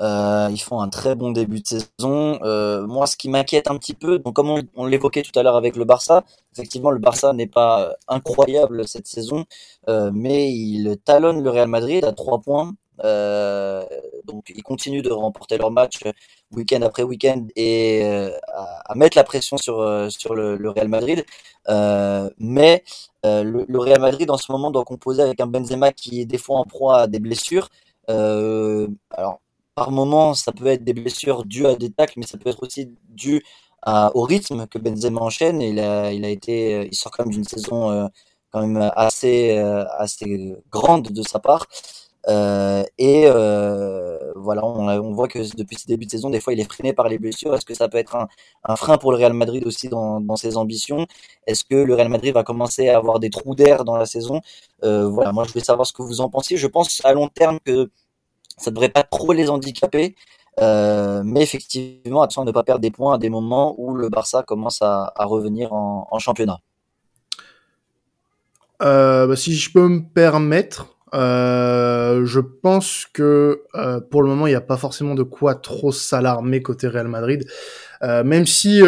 Euh, 0.00 0.48
ils 0.50 0.60
font 0.60 0.80
un 0.80 0.88
très 0.88 1.14
bon 1.14 1.30
début 1.30 1.60
de 1.60 1.66
saison. 1.66 2.38
Euh, 2.42 2.86
moi, 2.86 3.06
ce 3.06 3.16
qui 3.16 3.28
m'inquiète 3.28 3.70
un 3.70 3.76
petit 3.78 3.94
peu, 3.94 4.18
donc 4.18 4.34
comme 4.34 4.50
on, 4.76 4.86
l'évoquait 4.86 5.22
tout 5.22 5.38
à 5.38 5.42
l'heure 5.42 5.56
avec 5.56 5.76
le 5.76 5.84
Barça, 5.84 6.24
effectivement, 6.52 6.90
le 6.90 6.98
Barça 6.98 7.32
n'est 7.32 7.46
pas 7.46 7.94
incroyable 8.08 8.88
cette 8.88 9.06
saison, 9.06 9.44
euh, 9.88 10.10
mais 10.12 10.52
il 10.52 10.96
talonne 11.04 11.42
le 11.42 11.50
Real 11.50 11.68
Madrid 11.68 12.04
à 12.04 12.12
trois 12.12 12.40
points 12.40 12.74
Euh, 13.04 13.84
donc 14.26 14.52
ils 14.54 14.62
continuent 14.62 15.02
de 15.02 15.10
remporter 15.10 15.58
leur 15.58 15.70
match 15.70 16.00
week-end 16.52 16.82
après 16.82 17.02
week-end 17.02 17.46
et 17.56 18.02
à, 18.04 18.94
mettre 18.94 19.16
la 19.16 19.24
pression 19.24 19.56
sur 19.56 20.10
sur 20.10 20.34
le, 20.34 20.70
Real 20.70 20.88
Madrid. 20.88 21.24
mais 22.38 22.84
le, 23.24 23.78
Real 23.78 24.00
Madrid 24.00 24.30
en 24.30 24.36
ce 24.36 24.52
moment 24.52 24.70
doit 24.70 24.84
composer 24.84 25.22
avec 25.22 25.40
un 25.40 25.46
Benzema 25.46 25.92
qui 25.92 26.20
est 26.20 26.26
des 26.26 26.38
fois 26.38 26.58
en 26.58 26.64
proie 26.64 27.00
à 27.02 27.06
des 27.06 27.20
blessures. 27.20 27.68
alors 28.08 29.40
par 29.74 29.90
moment, 29.90 30.34
ça 30.34 30.52
peut 30.52 30.66
être 30.66 30.84
des 30.84 30.92
blessures 30.92 31.44
dues 31.44 31.66
à 31.66 31.76
des 31.76 31.90
tacles, 31.90 32.14
mais 32.18 32.26
ça 32.26 32.38
peut 32.38 32.50
être 32.50 32.62
aussi 32.62 32.94
dû 33.08 33.42
au 34.14 34.22
rythme 34.22 34.66
que 34.66 34.78
Benzema 34.78 35.20
enchaîne. 35.20 35.60
il 35.60 35.78
il 35.78 36.24
a 36.24 36.28
été, 36.28 36.86
il 36.86 36.94
sort 36.94 37.12
quand 37.12 37.24
même 37.24 37.32
d'une 37.32 37.44
saison 37.44 37.90
euh, 37.90 38.06
quand 38.50 38.60
même 38.66 38.90
assez, 38.96 39.58
euh, 39.58 39.84
assez 39.98 40.54
grande 40.70 41.08
de 41.08 41.22
sa 41.22 41.38
part. 41.38 41.66
Euh, 42.28 42.84
et 42.98 43.26
voilà, 44.36 44.64
on, 44.64 45.12
voit 45.12 45.28
que 45.28 45.38
depuis 45.56 45.76
ce 45.76 45.86
début 45.86 46.06
de 46.06 46.10
saison, 46.10 46.30
des 46.30 46.40
fois, 46.40 46.52
il 46.52 46.60
est 46.60 46.70
freiné 46.70 46.92
par 46.92 47.08
les 47.08 47.18
blessures. 47.18 47.54
Est-ce 47.54 47.64
que 47.64 47.74
ça 47.74 47.88
peut 47.88 47.98
être 47.98 48.16
un, 48.64 48.76
frein 48.76 48.98
pour 48.98 49.12
le 49.12 49.18
Real 49.18 49.32
Madrid 49.32 49.64
aussi 49.66 49.88
dans, 49.88 50.36
ses 50.36 50.56
ambitions? 50.56 51.06
Est-ce 51.46 51.64
que 51.64 51.76
le 51.76 51.94
Real 51.94 52.08
Madrid 52.08 52.34
va 52.34 52.44
commencer 52.44 52.88
à 52.88 52.96
avoir 52.96 53.20
des 53.20 53.30
trous 53.30 53.54
d'air 53.54 53.84
dans 53.84 53.96
la 53.96 54.06
saison? 54.06 54.40
Voilà, 54.82 55.32
moi, 55.32 55.44
je 55.44 55.52
voulais 55.52 55.64
savoir 55.64 55.86
ce 55.86 55.92
que 55.92 56.02
vous 56.02 56.20
en 56.20 56.28
pensiez. 56.28 56.56
Je 56.56 56.66
pense 56.66 57.00
à 57.04 57.12
long 57.12 57.28
terme 57.28 57.58
que 57.64 57.90
ça 58.56 58.70
devrait 58.70 58.88
pas 58.88 59.02
trop 59.02 59.32
les 59.32 59.50
handicaper. 59.50 60.14
Euh, 60.60 61.22
mais 61.24 61.42
effectivement, 61.42 62.22
attention 62.22 62.42
à 62.42 62.44
ne 62.44 62.52
pas 62.52 62.62
perdre 62.62 62.80
des 62.80 62.90
points 62.90 63.14
à 63.14 63.18
des 63.18 63.30
moments 63.30 63.74
où 63.78 63.94
le 63.94 64.08
Barça 64.08 64.42
commence 64.42 64.82
à, 64.82 65.12
revenir 65.18 65.72
en, 65.72 66.18
championnat. 66.18 66.58
Euh, 68.82 69.26
bah, 69.26 69.36
si 69.36 69.54
je 69.54 69.72
peux 69.72 69.88
me 69.88 70.02
permettre, 70.02 70.88
euh, 71.14 72.24
je 72.24 72.40
pense 72.40 73.06
que 73.12 73.62
pour 74.10 74.22
le 74.22 74.28
moment, 74.28 74.46
il 74.46 74.50
n'y 74.50 74.56
a 74.56 74.60
pas 74.60 74.76
forcément 74.76 75.14
de 75.14 75.22
quoi 75.22 75.54
trop 75.54 75.92
s'alarmer 75.92 76.62
côté 76.62 76.88
Real 76.88 77.08
Madrid, 77.08 77.46
même 78.02 78.46
si 78.46 78.80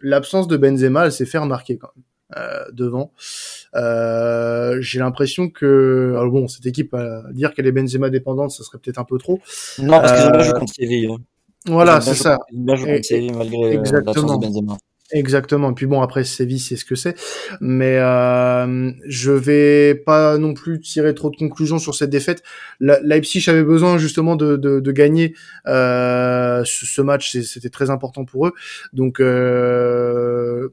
l'absence 0.00 0.48
de 0.48 0.56
Benzema, 0.56 1.06
elle 1.06 1.12
s'est 1.12 1.26
fait 1.26 1.38
remarquer 1.38 1.78
quand 1.78 1.90
même. 1.96 2.04
Euh, 2.36 2.64
devant. 2.72 3.12
Euh, 3.74 4.78
j'ai 4.80 5.00
l'impression 5.00 5.50
que, 5.50 6.14
alors 6.16 6.32
bon, 6.32 6.48
cette 6.48 6.64
équipe, 6.64 6.96
dire 7.32 7.52
qu'elle 7.52 7.66
est 7.66 7.72
Benzema 7.72 8.08
dépendante, 8.08 8.52
ça 8.52 8.64
serait 8.64 8.78
peut-être 8.78 8.98
un 8.98 9.04
peu 9.04 9.18
trop. 9.18 9.38
Non, 9.78 10.00
parce 10.00 10.12
qu'ils 10.12 10.28
ont 10.28 10.30
bien 10.30 10.40
joué 10.40 10.58
contre 10.58 10.72
Séville. 10.72 11.08
Hein. 11.12 11.18
Voilà, 11.66 12.00
c'est 12.00 12.14
ça. 12.14 12.38
Ils 12.50 12.60
ont 12.60 12.64
bien 12.64 12.76
joué 12.76 12.94
contre 12.94 13.04
Séville 13.04 13.32
malgré 13.32 13.74
l'absence 13.74 14.40
de 14.40 14.46
Benzema. 14.46 14.78
Exactement. 15.12 15.70
Et 15.70 15.74
puis 15.74 15.86
bon, 15.86 16.00
après 16.00 16.24
Séville, 16.24 16.58
c'est 16.58 16.76
ce 16.76 16.84
que 16.86 16.94
c'est. 16.94 17.14
Mais 17.60 17.98
euh, 17.98 18.92
je 19.06 19.30
vais 19.32 19.94
pas 19.94 20.38
non 20.38 20.54
plus 20.54 20.80
tirer 20.80 21.14
trop 21.14 21.30
de 21.30 21.36
conclusions 21.36 21.78
sur 21.78 21.94
cette 21.94 22.08
défaite. 22.10 22.42
Leipzig 22.80 23.44
avait 23.48 23.62
besoin 23.62 23.98
justement 23.98 24.36
de, 24.36 24.56
de, 24.56 24.80
de 24.80 24.92
gagner 24.92 25.34
euh, 25.66 26.64
ce, 26.64 26.86
ce, 26.86 27.02
match. 27.02 27.36
C'était 27.42 27.68
très 27.68 27.90
important 27.90 28.24
pour 28.24 28.46
eux. 28.46 28.52
Donc 28.94 29.20
euh, 29.20 30.70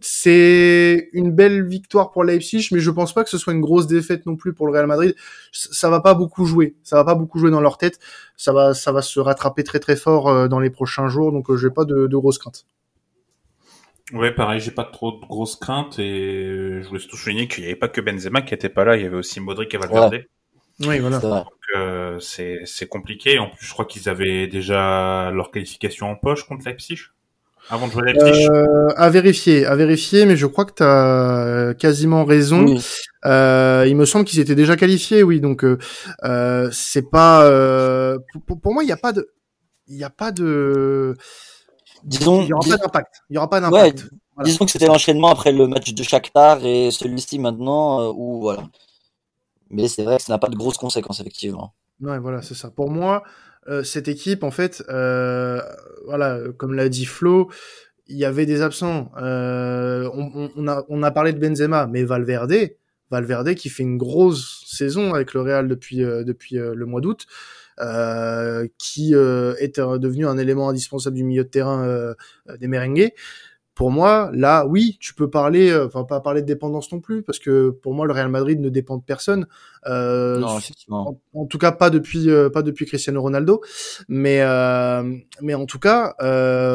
c'est 0.00 1.08
une 1.12 1.30
belle 1.32 1.64
victoire 1.64 2.10
pour 2.10 2.24
Leipzig, 2.24 2.68
mais 2.72 2.80
je 2.80 2.90
pense 2.90 3.14
pas 3.14 3.24
que 3.24 3.30
ce 3.30 3.38
soit 3.38 3.52
une 3.52 3.60
grosse 3.60 3.86
défaite 3.86 4.26
non 4.26 4.36
plus 4.36 4.52
pour 4.52 4.66
le 4.66 4.72
Real 4.72 4.86
Madrid. 4.86 5.14
Ça 5.52 5.88
va 5.88 6.00
pas 6.00 6.14
beaucoup 6.14 6.44
jouer, 6.44 6.74
ça 6.82 6.96
va 6.96 7.04
pas 7.04 7.14
beaucoup 7.14 7.38
jouer 7.38 7.50
dans 7.50 7.60
leur 7.60 7.78
tête. 7.78 7.98
Ça 8.36 8.52
va, 8.52 8.74
ça 8.74 8.92
va 8.92 9.00
se 9.02 9.20
rattraper 9.20 9.64
très 9.64 9.78
très 9.78 9.96
fort 9.96 10.28
euh, 10.28 10.48
dans 10.48 10.58
les 10.60 10.70
prochains 10.70 11.08
jours, 11.08 11.32
donc 11.32 11.48
euh, 11.50 11.56
j'ai 11.56 11.70
pas 11.70 11.84
de, 11.84 12.06
de 12.06 12.16
grosses 12.16 12.38
craintes. 12.38 12.66
Ouais, 14.12 14.32
pareil, 14.32 14.60
j'ai 14.60 14.70
pas 14.70 14.84
trop 14.84 15.12
de 15.12 15.26
grosses 15.26 15.56
craintes 15.56 15.98
et 15.98 16.80
je 16.82 16.88
voulais 16.88 17.00
surtout 17.00 17.16
souligner 17.16 17.48
qu'il 17.48 17.64
n'y 17.64 17.70
avait 17.70 17.78
pas 17.78 17.88
que 17.88 18.00
Benzema 18.00 18.42
qui 18.42 18.54
était 18.54 18.68
pas 18.68 18.84
là, 18.84 18.96
il 18.96 19.02
y 19.02 19.06
avait 19.06 19.16
aussi 19.16 19.40
Modric 19.40 19.72
et 19.74 19.78
Valverde. 19.78 20.24
Oui, 20.80 20.98
voilà. 20.98 21.18
Donc 21.18 21.46
euh, 21.76 22.18
c'est 22.20 22.88
compliqué. 22.88 23.38
En 23.38 23.48
plus, 23.48 23.66
je 23.66 23.72
crois 23.72 23.84
qu'ils 23.84 24.08
avaient 24.08 24.46
déjà 24.46 25.30
leur 25.32 25.50
qualification 25.50 26.10
en 26.10 26.16
poche 26.16 26.44
contre 26.44 26.66
Leipzig. 26.66 26.98
Avant 27.70 27.86
de 27.86 27.92
jouer 27.92 28.12
euh, 28.18 28.88
À 28.96 29.08
vérifier, 29.08 29.64
à 29.66 29.76
vérifier, 29.76 30.26
mais 30.26 30.36
je 30.36 30.46
crois 30.46 30.64
que 30.64 30.74
tu 30.74 30.82
as 30.82 31.74
quasiment 31.74 32.24
raison. 32.24 32.66
Euh, 33.24 33.84
il 33.86 33.96
me 33.96 34.04
semble 34.04 34.24
qu'ils 34.24 34.40
étaient 34.40 34.56
déjà 34.56 34.76
qualifiés, 34.76 35.22
oui. 35.22 35.40
Donc 35.40 35.64
euh, 35.64 35.78
euh 36.24 36.68
c'est 36.72 37.08
pas. 37.08 37.44
Euh, 37.44 38.18
pour, 38.46 38.60
pour, 38.60 38.74
moi, 38.74 38.82
il 38.82 38.86
n'y 38.86 38.92
a 38.92 38.96
pas 38.96 39.12
de, 39.12 39.30
il 39.86 39.96
n'y 39.96 40.04
a 40.04 40.10
pas 40.10 40.32
de. 40.32 41.14
Disons, 42.04 42.42
il 42.42 42.46
n'y 42.46 42.52
aura 42.52 42.68
pas 42.68 42.76
d'impact. 42.76 43.22
Il 43.30 43.34
y 43.34 43.38
aura 43.38 43.50
pas 43.50 43.60
d'impact. 43.60 44.08
Disons 44.44 44.64
que 44.64 44.70
c'était 44.70 44.86
l'enchaînement 44.86 45.28
après 45.28 45.52
le 45.52 45.66
match 45.66 45.92
de 45.92 46.02
Shakhtar 46.02 46.64
et 46.64 46.90
celui-ci 46.90 47.38
maintenant, 47.38 48.00
euh, 48.00 48.12
où 48.14 48.40
voilà. 48.40 48.64
Mais 49.70 49.88
c'est 49.88 50.04
vrai 50.04 50.16
que 50.16 50.22
ça 50.22 50.32
n'a 50.32 50.38
pas 50.38 50.48
de 50.48 50.56
grosses 50.56 50.78
conséquences 50.78 51.20
effectivement. 51.20 51.74
Ouais, 52.00 52.18
voilà, 52.18 52.42
c'est 52.42 52.54
ça. 52.54 52.70
Pour 52.70 52.90
moi, 52.90 53.22
euh, 53.68 53.82
cette 53.84 54.08
équipe, 54.08 54.42
en 54.42 54.50
fait, 54.50 54.82
euh, 54.88 55.60
voilà, 56.06 56.38
comme 56.56 56.74
l'a 56.74 56.88
dit 56.88 57.04
Flo, 57.04 57.50
il 58.08 58.16
y 58.16 58.24
avait 58.24 58.46
des 58.46 58.62
absents. 58.62 59.12
Euh, 59.18 60.10
on, 60.12 60.50
on, 60.56 60.68
a, 60.68 60.84
on 60.88 61.02
a 61.02 61.10
parlé 61.10 61.32
de 61.32 61.38
Benzema, 61.38 61.86
mais 61.86 62.02
Valverde, 62.02 62.70
Valverde 63.12 63.54
qui 63.54 63.68
fait 63.68 63.82
une 63.82 63.98
grosse 63.98 64.64
saison 64.66 65.14
avec 65.14 65.34
le 65.34 65.42
Real 65.42 65.68
depuis, 65.68 66.02
euh, 66.02 66.24
depuis 66.24 66.58
euh, 66.58 66.74
le 66.74 66.86
mois 66.86 67.00
d'août, 67.00 67.26
qui 68.78 69.12
est 69.14 69.80
devenu 69.80 70.26
un 70.26 70.38
élément 70.38 70.68
indispensable 70.68 71.16
du 71.16 71.24
milieu 71.24 71.44
de 71.44 71.48
terrain 71.48 72.14
des 72.60 72.68
merengues 72.68 73.12
pour 73.74 73.90
moi, 73.90 74.30
là, 74.34 74.66
oui, 74.66 74.98
tu 75.00 75.14
peux 75.14 75.30
parler, 75.30 75.70
euh, 75.70 75.86
enfin 75.86 76.04
pas 76.04 76.20
parler 76.20 76.42
de 76.42 76.46
dépendance 76.46 76.92
non 76.92 77.00
plus, 77.00 77.22
parce 77.22 77.38
que 77.38 77.70
pour 77.70 77.94
moi, 77.94 78.06
le 78.06 78.12
Real 78.12 78.28
Madrid 78.28 78.60
ne 78.60 78.68
dépend 78.68 78.98
de 78.98 79.02
personne. 79.02 79.46
Euh, 79.86 80.38
non, 80.38 80.58
effectivement. 80.58 81.18
En, 81.32 81.46
tout 81.46 81.56
cas, 81.56 81.72
pas 81.72 81.88
depuis, 81.88 82.28
euh, 82.28 82.50
pas 82.50 82.62
depuis 82.62 82.84
Cristiano 82.84 83.22
Ronaldo, 83.22 83.62
mais 84.08 84.42
mais 85.40 85.54
en 85.54 85.66
tout 85.66 85.78
cas, 85.78 86.14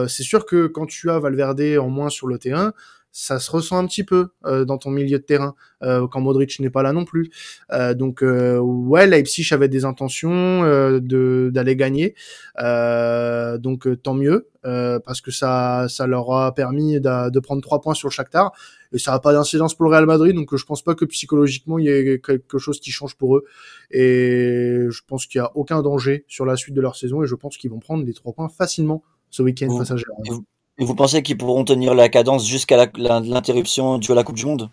c'est 0.07 0.23
sûr 0.23 0.45
que 0.45 0.67
quand 0.67 0.87
tu 0.87 1.09
as 1.11 1.19
Valverde 1.19 1.61
en 1.79 1.89
moins 1.89 2.09
sur 2.09 2.27
le 2.27 2.39
terrain, 2.39 2.73
ça 3.19 3.39
se 3.39 3.49
ressent 3.49 3.79
un 3.79 3.87
petit 3.87 4.03
peu 4.03 4.27
euh, 4.45 4.63
dans 4.63 4.77
ton 4.77 4.91
milieu 4.91 5.17
de 5.17 5.23
terrain 5.23 5.55
euh, 5.81 6.07
quand 6.07 6.21
Modric 6.21 6.59
n'est 6.59 6.69
pas 6.69 6.83
là 6.83 6.93
non 6.93 7.03
plus. 7.03 7.31
Euh, 7.71 7.95
donc 7.95 8.21
ouais, 8.21 9.07
Leipzig 9.07 9.51
avait 9.53 9.69
des 9.69 9.85
intentions 9.85 10.61
de 10.61 11.49
d'aller 11.51 11.75
gagner, 11.75 12.13
donc 12.57 13.87
tant 14.03 14.13
mieux 14.13 14.49
parce 14.61 15.21
que 15.21 15.31
ça 15.31 15.87
ça 15.89 16.05
leur 16.05 16.31
a 16.31 16.53
permis 16.53 16.99
de, 16.99 17.31
de 17.31 17.39
prendre 17.39 17.61
trois 17.63 17.81
points 17.81 17.95
sur 17.95 18.07
le 18.07 18.13
Shakhtar 18.13 18.51
et 18.93 18.99
ça 18.99 19.11
n'a 19.11 19.19
pas 19.19 19.33
d'incidence 19.33 19.73
pour 19.73 19.85
le 19.85 19.91
Real 19.91 20.05
Madrid, 20.05 20.35
donc 20.35 20.55
je 20.55 20.65
pense 20.65 20.83
pas 20.83 20.93
que 20.93 21.05
psychologiquement 21.05 21.79
il 21.79 21.85
y 21.85 21.89
ait 21.89 22.19
quelque 22.19 22.59
chose 22.59 22.79
qui 22.79 22.91
change 22.91 23.15
pour 23.15 23.37
eux 23.37 23.45
et 23.89 24.85
je 24.89 25.01
pense 25.07 25.25
qu'il 25.25 25.39
y 25.39 25.41
a 25.41 25.51
aucun 25.55 25.81
danger 25.81 26.23
sur 26.27 26.45
la 26.45 26.55
suite 26.55 26.75
de 26.75 26.81
leur 26.81 26.95
saison 26.95 27.23
et 27.23 27.27
je 27.27 27.35
pense 27.35 27.57
qu'ils 27.57 27.71
vont 27.71 27.79
prendre 27.79 28.05
les 28.05 28.13
trois 28.13 28.33
points 28.33 28.49
facilement 28.49 29.01
ce 29.31 29.41
week-end 29.41 29.75
face 29.75 29.89
à 29.89 29.97
Gérard. 29.97 30.41
Et 30.79 30.85
vous 30.85 30.95
pensez 30.95 31.23
qu'ils 31.23 31.37
pourront 31.37 31.63
tenir 31.63 31.95
la 31.95 32.09
cadence 32.09 32.47
jusqu'à 32.47 32.87
l'interruption 32.97 33.97
du 33.97 34.11
à 34.11 34.15
la 34.15 34.23
Coupe 34.23 34.35
du 34.35 34.45
Monde? 34.45 34.69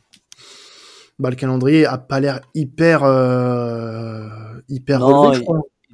Bah, 1.18 1.30
Le 1.30 1.36
calendrier 1.36 1.86
a 1.86 1.96
pas 1.96 2.20
l'air 2.20 2.40
hyper, 2.54 3.04
euh, 3.04 4.28
hyper 4.68 5.00
non, 5.00 5.32
ils, 5.32 5.44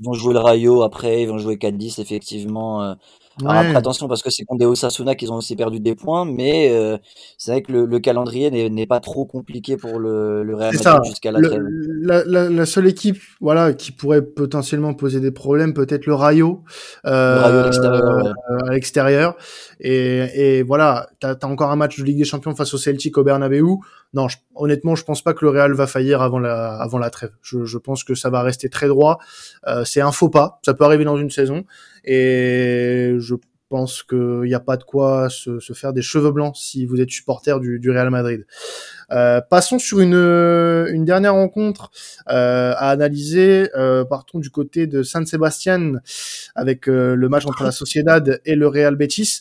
vont 0.02 0.14
jouer 0.14 0.32
le 0.32 0.40
Rayo 0.40 0.82
après, 0.82 1.22
ils 1.22 1.28
vont 1.28 1.38
jouer 1.38 1.56
4-10 1.56 2.00
effectivement. 2.00 2.96
Euh, 3.44 3.48
après, 3.48 3.76
attention, 3.76 4.08
parce 4.08 4.22
que 4.22 4.30
c'est 4.30 4.44
contre 4.44 4.60
des 4.60 4.66
Osasuna 4.66 5.14
qu'ils 5.14 5.32
ont 5.32 5.36
aussi 5.36 5.56
perdu 5.56 5.80
des 5.80 5.94
points, 5.94 6.24
mais 6.24 6.70
euh, 6.70 6.98
c'est 7.38 7.52
vrai 7.52 7.62
que 7.62 7.72
le, 7.72 7.98
calendrier 7.98 8.50
n'est 8.70 8.86
pas 8.86 9.00
trop 9.00 9.26
compliqué 9.26 9.76
pour 9.76 9.98
le, 9.98 10.42
le 10.42 10.54
Real 10.54 10.74
Madrid 10.74 11.04
jusqu'à 11.04 11.32
la, 11.32 11.40
la, 11.40 12.24
la, 12.24 12.48
la, 12.48 12.66
seule 12.66 12.86
équipe 12.86 13.18
voilà, 13.40 13.72
qui 13.72 13.92
pourrait 13.92 14.22
potentiellement 14.22 14.94
poser 14.94 15.20
des 15.20 15.30
problèmes, 15.30 15.74
peut-être 15.74 16.06
le 16.06 16.14
Rayo, 16.14 16.62
euh, 17.04 17.36
le 17.36 17.88
Rayo 17.88 18.34
à 18.68 18.72
l'extérieur. 18.72 19.36
Et, 19.80 20.58
et, 20.58 20.62
voilà, 20.62 21.08
tu 21.20 21.26
as, 21.26 21.36
encore 21.44 21.70
un 21.70 21.76
match 21.76 21.98
de 21.98 22.04
Ligue 22.04 22.18
des 22.18 22.24
Champions 22.24 22.54
face 22.54 22.74
au 22.74 22.78
Celtic 22.78 23.16
au 23.18 23.24
Bernabeu. 23.24 23.60
Non, 24.12 24.26
honnêtement, 24.54 24.94
je 24.94 25.04
pense 25.04 25.22
pas 25.22 25.34
que 25.34 25.44
le 25.44 25.50
Real 25.50 25.72
va 25.72 25.86
faillir 25.86 26.20
avant 26.20 26.38
la, 26.38 26.74
avant 26.74 26.98
la 26.98 27.10
trêve. 27.10 27.30
Je, 27.42 27.64
je 27.64 27.78
pense 27.78 28.04
que 28.04 28.14
ça 28.14 28.30
va 28.30 28.42
rester 28.42 28.68
très 28.68 28.88
droit. 28.88 29.18
Euh, 29.66 29.84
c'est 29.84 30.00
un 30.00 30.12
faux 30.12 30.28
pas, 30.28 30.58
ça 30.64 30.74
peut 30.74 30.84
arriver 30.84 31.04
dans 31.04 31.16
une 31.16 31.30
saison. 31.30 31.64
Et 32.04 33.14
je 33.18 33.34
pense 33.70 34.02
qu'il 34.02 34.42
n'y 34.42 34.54
a 34.54 34.60
pas 34.60 34.76
de 34.76 34.82
quoi 34.82 35.30
se, 35.30 35.58
faire 35.72 35.92
des 35.92 36.02
cheveux 36.02 36.32
blancs 36.32 36.56
si 36.56 36.84
vous 36.84 37.00
êtes 37.00 37.10
supporter 37.10 37.58
du, 37.60 37.90
Real 37.90 38.10
Madrid. 38.10 38.44
Euh, 39.12 39.40
passons 39.40 39.78
sur 39.78 40.00
une, 40.00 40.14
une 40.14 41.04
dernière 41.04 41.34
rencontre 41.34 41.90
euh, 42.28 42.72
à 42.76 42.90
analyser. 42.90 43.70
Euh, 43.76 44.04
partons 44.04 44.40
du 44.40 44.50
côté 44.50 44.86
de 44.86 45.02
San 45.02 45.24
Sebastian 45.24 45.94
avec 46.54 46.88
euh, 46.88 47.14
le 47.14 47.28
match 47.28 47.46
entre 47.46 47.62
la 47.62 47.72
Sociedad 47.72 48.40
et 48.44 48.56
le 48.56 48.66
Real 48.66 48.96
Betis. 48.96 49.40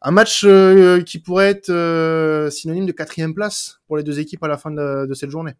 Un 0.00 0.12
match 0.12 0.44
euh, 0.44 1.02
qui 1.02 1.18
pourrait 1.18 1.50
être 1.50 1.70
euh, 1.70 2.48
synonyme 2.50 2.86
de 2.86 2.92
quatrième 2.92 3.34
place 3.34 3.80
pour 3.88 3.96
les 3.96 4.04
deux 4.04 4.20
équipes 4.20 4.44
à 4.44 4.48
la 4.48 4.56
fin 4.56 4.70
de, 4.70 5.06
de 5.06 5.14
cette 5.14 5.30
journée. 5.30 5.54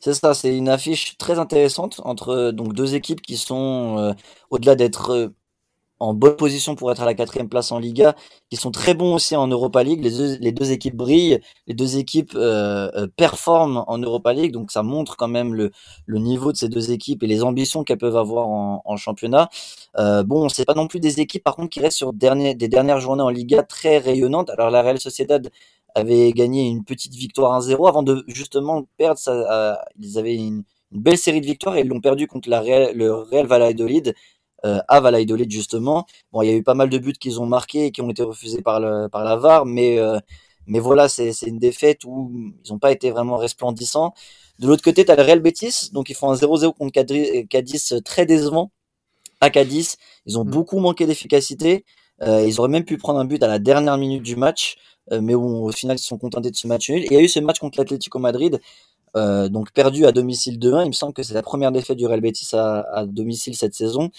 C'est 0.00 0.14
ça, 0.14 0.34
c'est 0.34 0.56
une 0.56 0.68
affiche 0.68 1.16
très 1.18 1.38
intéressante 1.38 2.00
entre 2.04 2.50
donc 2.52 2.72
deux 2.74 2.94
équipes 2.94 3.22
qui 3.22 3.36
sont 3.36 4.14
au-delà 4.50 4.74
d'être 4.74 5.32
en 5.98 6.14
bonne 6.14 6.36
position 6.36 6.74
pour 6.74 6.90
être 6.92 7.02
à 7.02 7.06
la 7.06 7.14
quatrième 7.14 7.48
place 7.48 7.72
en 7.72 7.78
Liga, 7.78 8.14
qui 8.50 8.56
sont 8.56 8.70
très 8.70 8.94
bons 8.94 9.14
aussi 9.14 9.34
en 9.34 9.46
Europa 9.48 9.82
League. 9.82 10.02
Les 10.02 10.52
deux, 10.52 10.72
équipes 10.72 10.96
brillent, 10.96 11.40
les 11.66 11.74
deux 11.74 11.96
équipes 11.96 12.34
euh, 12.34 12.90
euh, 12.94 13.06
performent 13.16 13.84
en 13.86 13.98
Europa 13.98 14.32
League, 14.32 14.52
donc 14.52 14.70
ça 14.70 14.82
montre 14.82 15.16
quand 15.16 15.28
même 15.28 15.54
le, 15.54 15.70
niveau 16.08 16.52
de 16.52 16.56
ces 16.56 16.68
deux 16.68 16.90
équipes 16.90 17.22
et 17.22 17.26
les 17.26 17.42
ambitions 17.42 17.84
qu'elles 17.84 17.98
peuvent 17.98 18.16
avoir 18.16 18.48
en, 18.48 18.96
championnat. 18.96 19.48
Euh, 19.98 20.22
bon, 20.22 20.48
c'est 20.48 20.64
pas 20.64 20.74
non 20.74 20.86
plus 20.86 21.00
des 21.00 21.20
équipes 21.20 21.44
par 21.44 21.56
contre 21.56 21.70
qui 21.70 21.80
restent 21.80 21.98
sur 21.98 22.12
des 22.12 22.68
dernières 22.68 23.00
journées 23.00 23.22
en 23.22 23.28
Liga 23.28 23.62
très 23.62 23.98
rayonnantes. 23.98 24.50
Alors 24.50 24.70
la 24.70 24.82
Real 24.82 25.00
Sociedad 25.00 25.50
avait 25.96 26.32
gagné 26.32 26.68
une 26.68 26.84
petite 26.84 27.14
victoire 27.14 27.58
1-0 27.60 27.88
avant 27.88 28.02
de 28.02 28.22
justement 28.28 28.86
perdre. 28.98 29.18
Ça, 29.18 29.32
euh, 29.32 29.74
ils 29.98 30.18
avaient 30.18 30.34
une, 30.34 30.62
une, 30.92 31.02
belle 31.02 31.16
série 31.18 31.40
de 31.40 31.46
victoires 31.46 31.76
et 31.76 31.80
ils 31.80 31.88
l'ont 31.88 32.00
perdu 32.00 32.26
contre 32.26 32.50
la 32.50 32.60
Real, 32.60 32.94
le 32.94 33.12
Real 33.14 33.46
Valladolid 33.46 34.14
euh, 34.66 34.78
à 34.88 35.00
Valladolid 35.00 35.50
justement. 35.50 36.06
Bon, 36.32 36.42
il 36.42 36.48
y 36.50 36.52
a 36.52 36.54
eu 36.54 36.62
pas 36.62 36.74
mal 36.74 36.90
de 36.90 36.98
buts 36.98 37.14
qu'ils 37.14 37.40
ont 37.40 37.46
marqués 37.46 37.86
et 37.86 37.92
qui 37.92 38.02
ont 38.02 38.10
été 38.10 38.22
refusés 38.22 38.60
par, 38.62 38.78
le, 38.78 39.08
par 39.08 39.24
la 39.24 39.36
VAR, 39.36 39.64
mais, 39.64 39.98
euh, 39.98 40.18
mais 40.66 40.80
voilà, 40.80 41.08
c'est 41.08 41.30
une 41.46 41.58
défaite 41.58 42.04
où 42.04 42.30
ils 42.34 42.72
n'ont 42.72 42.78
pas 42.78 42.92
été 42.92 43.10
vraiment 43.10 43.36
resplendissants. 43.38 44.12
De 44.58 44.66
l'autre 44.66 44.82
côté, 44.82 45.04
tu 45.04 45.10
as 45.10 45.16
le 45.16 45.22
Real 45.22 45.40
Betis, 45.40 45.90
donc 45.92 46.10
ils 46.10 46.14
font 46.14 46.30
un 46.30 46.34
0-0 46.34 46.74
contre 46.74 46.92
Cadiz 47.48 48.00
très 48.04 48.26
décevant 48.26 48.70
à 49.40 49.50
Cadiz. 49.50 49.96
Ils 50.26 50.38
ont 50.38 50.44
mmh. 50.44 50.50
beaucoup 50.50 50.78
manqué 50.78 51.06
d'efficacité. 51.06 51.84
Euh, 52.22 52.44
ils 52.46 52.58
auraient 52.60 52.68
même 52.68 52.84
pu 52.84 52.96
prendre 52.96 53.18
un 53.18 53.24
but 53.24 53.42
à 53.42 53.46
la 53.46 53.58
dernière 53.58 53.98
minute 53.98 54.22
du 54.22 54.36
match, 54.36 54.76
euh, 55.12 55.20
mais 55.20 55.34
au 55.34 55.70
final 55.70 55.96
ils 55.96 56.00
se 56.00 56.06
sont 56.06 56.18
contentés 56.18 56.50
de 56.50 56.56
ce 56.56 56.66
match 56.66 56.88
nul. 56.90 57.04
Il 57.04 57.12
y 57.12 57.16
a 57.16 57.20
eu 57.20 57.28
ce 57.28 57.40
match 57.40 57.58
contre 57.58 57.78
l'Atlético 57.78 58.18
Madrid, 58.18 58.60
euh, 59.16 59.48
donc 59.48 59.72
perdu 59.72 60.06
à 60.06 60.12
domicile 60.12 60.58
2-1. 60.58 60.84
Il 60.84 60.88
me 60.88 60.92
semble 60.92 61.12
que 61.12 61.22
c'est 61.22 61.34
la 61.34 61.42
première 61.42 61.72
défaite 61.72 61.98
du 61.98 62.06
Real 62.06 62.20
Betis 62.20 62.48
à, 62.54 63.04
domicile 63.06 63.56
cette 63.56 63.74
saison. 63.74 64.10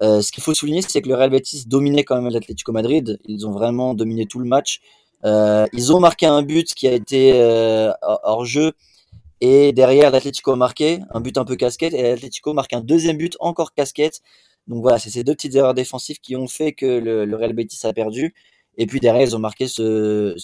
Ce 0.00 0.30
qu'il 0.30 0.42
faut 0.42 0.54
souligner, 0.54 0.82
c'est 0.82 1.00
que 1.00 1.08
le 1.08 1.14
Real 1.14 1.30
Betis 1.30 1.64
dominait 1.66 2.04
quand 2.04 2.20
même 2.20 2.30
l'Atlético 2.30 2.72
Madrid. 2.72 3.18
Ils 3.24 3.46
ont 3.46 3.52
vraiment 3.52 3.94
dominé 3.94 4.26
tout 4.26 4.38
le 4.38 4.44
match. 4.44 4.80
Ils 5.24 5.92
ont 5.92 6.00
marqué 6.00 6.26
un 6.26 6.42
but 6.42 6.74
qui 6.74 6.86
a 6.86 6.92
été 6.92 7.32
hors 8.02 8.44
jeu. 8.44 8.72
Et 9.40 9.72
derrière, 9.72 10.10
l'Atlético 10.10 10.52
a 10.52 10.56
marqué 10.56 11.00
un 11.10 11.20
but 11.20 11.38
un 11.38 11.44
peu 11.44 11.56
casquette. 11.56 11.94
Et 11.94 12.02
l'Atlético 12.02 12.52
marque 12.52 12.74
un 12.74 12.80
deuxième 12.80 13.16
but 13.16 13.36
encore 13.40 13.72
casquette. 13.72 14.20
Donc 14.68 14.82
voilà, 14.82 14.98
c'est 14.98 15.10
ces 15.10 15.24
deux 15.24 15.34
petites 15.34 15.54
erreurs 15.54 15.74
défensives 15.74 16.18
qui 16.20 16.36
ont 16.36 16.48
fait 16.48 16.72
que 16.72 16.86
le, 16.86 17.36
Real 17.36 17.52
Betis 17.52 17.86
a 17.86 17.92
perdu. 17.92 18.34
Et 18.78 18.86
puis 18.86 19.00
derrière, 19.00 19.22
ils 19.22 19.36
ont 19.36 19.38
marqué 19.38 19.68
ce, 19.68 20.36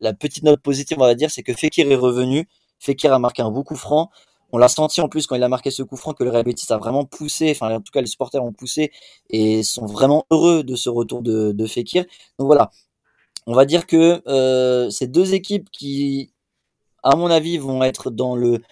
la 0.00 0.12
petite 0.14 0.44
note 0.44 0.60
positive, 0.60 0.98
on 1.00 1.04
va 1.04 1.14
dire, 1.14 1.30
c'est 1.30 1.42
que 1.42 1.54
Fekir 1.54 1.90
est 1.90 1.96
revenu. 1.96 2.48
Fekir 2.78 3.12
a 3.12 3.18
marqué 3.18 3.42
un 3.42 3.50
beau 3.50 3.64
coup 3.64 3.76
franc. 3.76 4.10
On 4.52 4.58
l'a 4.58 4.68
senti 4.68 5.00
en 5.00 5.08
plus 5.08 5.26
quand 5.26 5.34
il 5.34 5.42
a 5.42 5.48
marqué 5.48 5.70
ce 5.70 5.82
coup 5.82 5.96
franc 5.96 6.12
que 6.12 6.22
le 6.22 6.30
Real 6.30 6.44
Betis 6.44 6.72
a 6.72 6.78
vraiment 6.78 7.04
poussé, 7.04 7.50
enfin 7.50 7.74
en 7.74 7.80
tout 7.80 7.90
cas 7.92 8.00
les 8.00 8.06
supporters 8.06 8.44
ont 8.44 8.52
poussé 8.52 8.92
et 9.30 9.64
sont 9.64 9.86
vraiment 9.86 10.26
heureux 10.30 10.62
de 10.62 10.76
ce 10.76 10.88
retour 10.90 11.22
de, 11.22 11.52
de 11.52 11.66
Fekir. 11.66 12.04
Donc 12.38 12.46
voilà, 12.46 12.70
on 13.46 13.54
va 13.54 13.64
dire 13.64 13.86
que 13.86 14.22
euh, 14.28 14.90
ces 14.90 15.06
deux 15.06 15.34
équipes 15.34 15.70
qui, 15.70 16.32
à 17.02 17.16
mon 17.16 17.30
avis, 17.30 17.58
vont 17.58 17.82
être 17.82 18.10
dans 18.10 18.36
le 18.36 18.62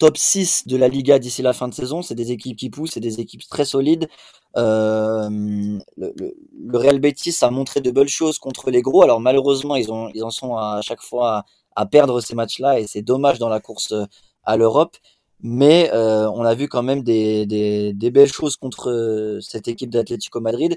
top 0.00 0.16
6 0.16 0.66
de 0.66 0.76
la 0.76 0.88
Liga 0.88 1.20
d'ici 1.20 1.42
la 1.42 1.52
fin 1.52 1.68
de 1.68 1.74
saison. 1.74 2.02
C'est 2.02 2.16
des 2.16 2.32
équipes 2.32 2.56
qui 2.56 2.70
poussent, 2.70 2.92
c'est 2.94 3.00
des 3.00 3.20
équipes 3.20 3.46
très 3.48 3.64
solides. 3.64 4.08
Euh, 4.56 5.28
le, 5.96 6.78
Real 6.78 6.98
Betis 6.98 7.36
a 7.42 7.50
montré 7.50 7.80
de 7.80 7.90
belles 7.92 8.08
choses 8.08 8.38
contre 8.38 8.70
les 8.70 8.82
gros. 8.82 9.02
Alors 9.02 9.20
malheureusement, 9.20 9.76
ils, 9.76 9.92
en 9.92 10.30
sont 10.30 10.56
à 10.56 10.80
chaque 10.82 11.02
fois 11.02 11.44
à, 11.76 11.86
perdre 11.86 12.20
ces 12.20 12.34
matchs-là 12.34 12.80
et 12.80 12.86
c'est 12.88 13.02
dommage 13.02 13.38
dans 13.38 13.48
la 13.48 13.60
course 13.60 13.94
à 14.44 14.56
l'Europe 14.56 14.96
mais 15.42 15.90
euh, 15.92 16.28
on 16.30 16.44
a 16.44 16.54
vu 16.54 16.68
quand 16.68 16.82
même 16.82 17.02
des 17.02 18.10
belles 18.12 18.32
choses 18.32 18.56
contre 18.56 18.90
euh, 18.90 19.40
cette 19.40 19.68
équipe 19.68 19.90
d'Atlético 19.90 20.40
Madrid. 20.40 20.76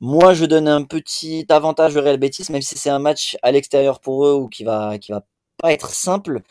Moi, 0.00 0.34
je 0.34 0.44
donne 0.44 0.68
un 0.68 0.84
petit 0.84 1.46
avantage 1.48 1.96
au 1.96 2.02
Real 2.02 2.18
Betis, 2.18 2.52
même 2.52 2.62
si 2.62 2.78
c'est 2.78 2.90
un 2.90 3.00
match 3.00 3.36
à 3.42 3.50
l'extérieur 3.52 4.00
pour 4.00 4.26
eux 4.26 4.34
ou 4.34 4.48
qui 4.48 4.64
va 4.64 4.98
qui 4.98 5.12
va 5.12 5.24
pas 5.58 5.72
être 5.72 5.90
simple. 5.90 6.42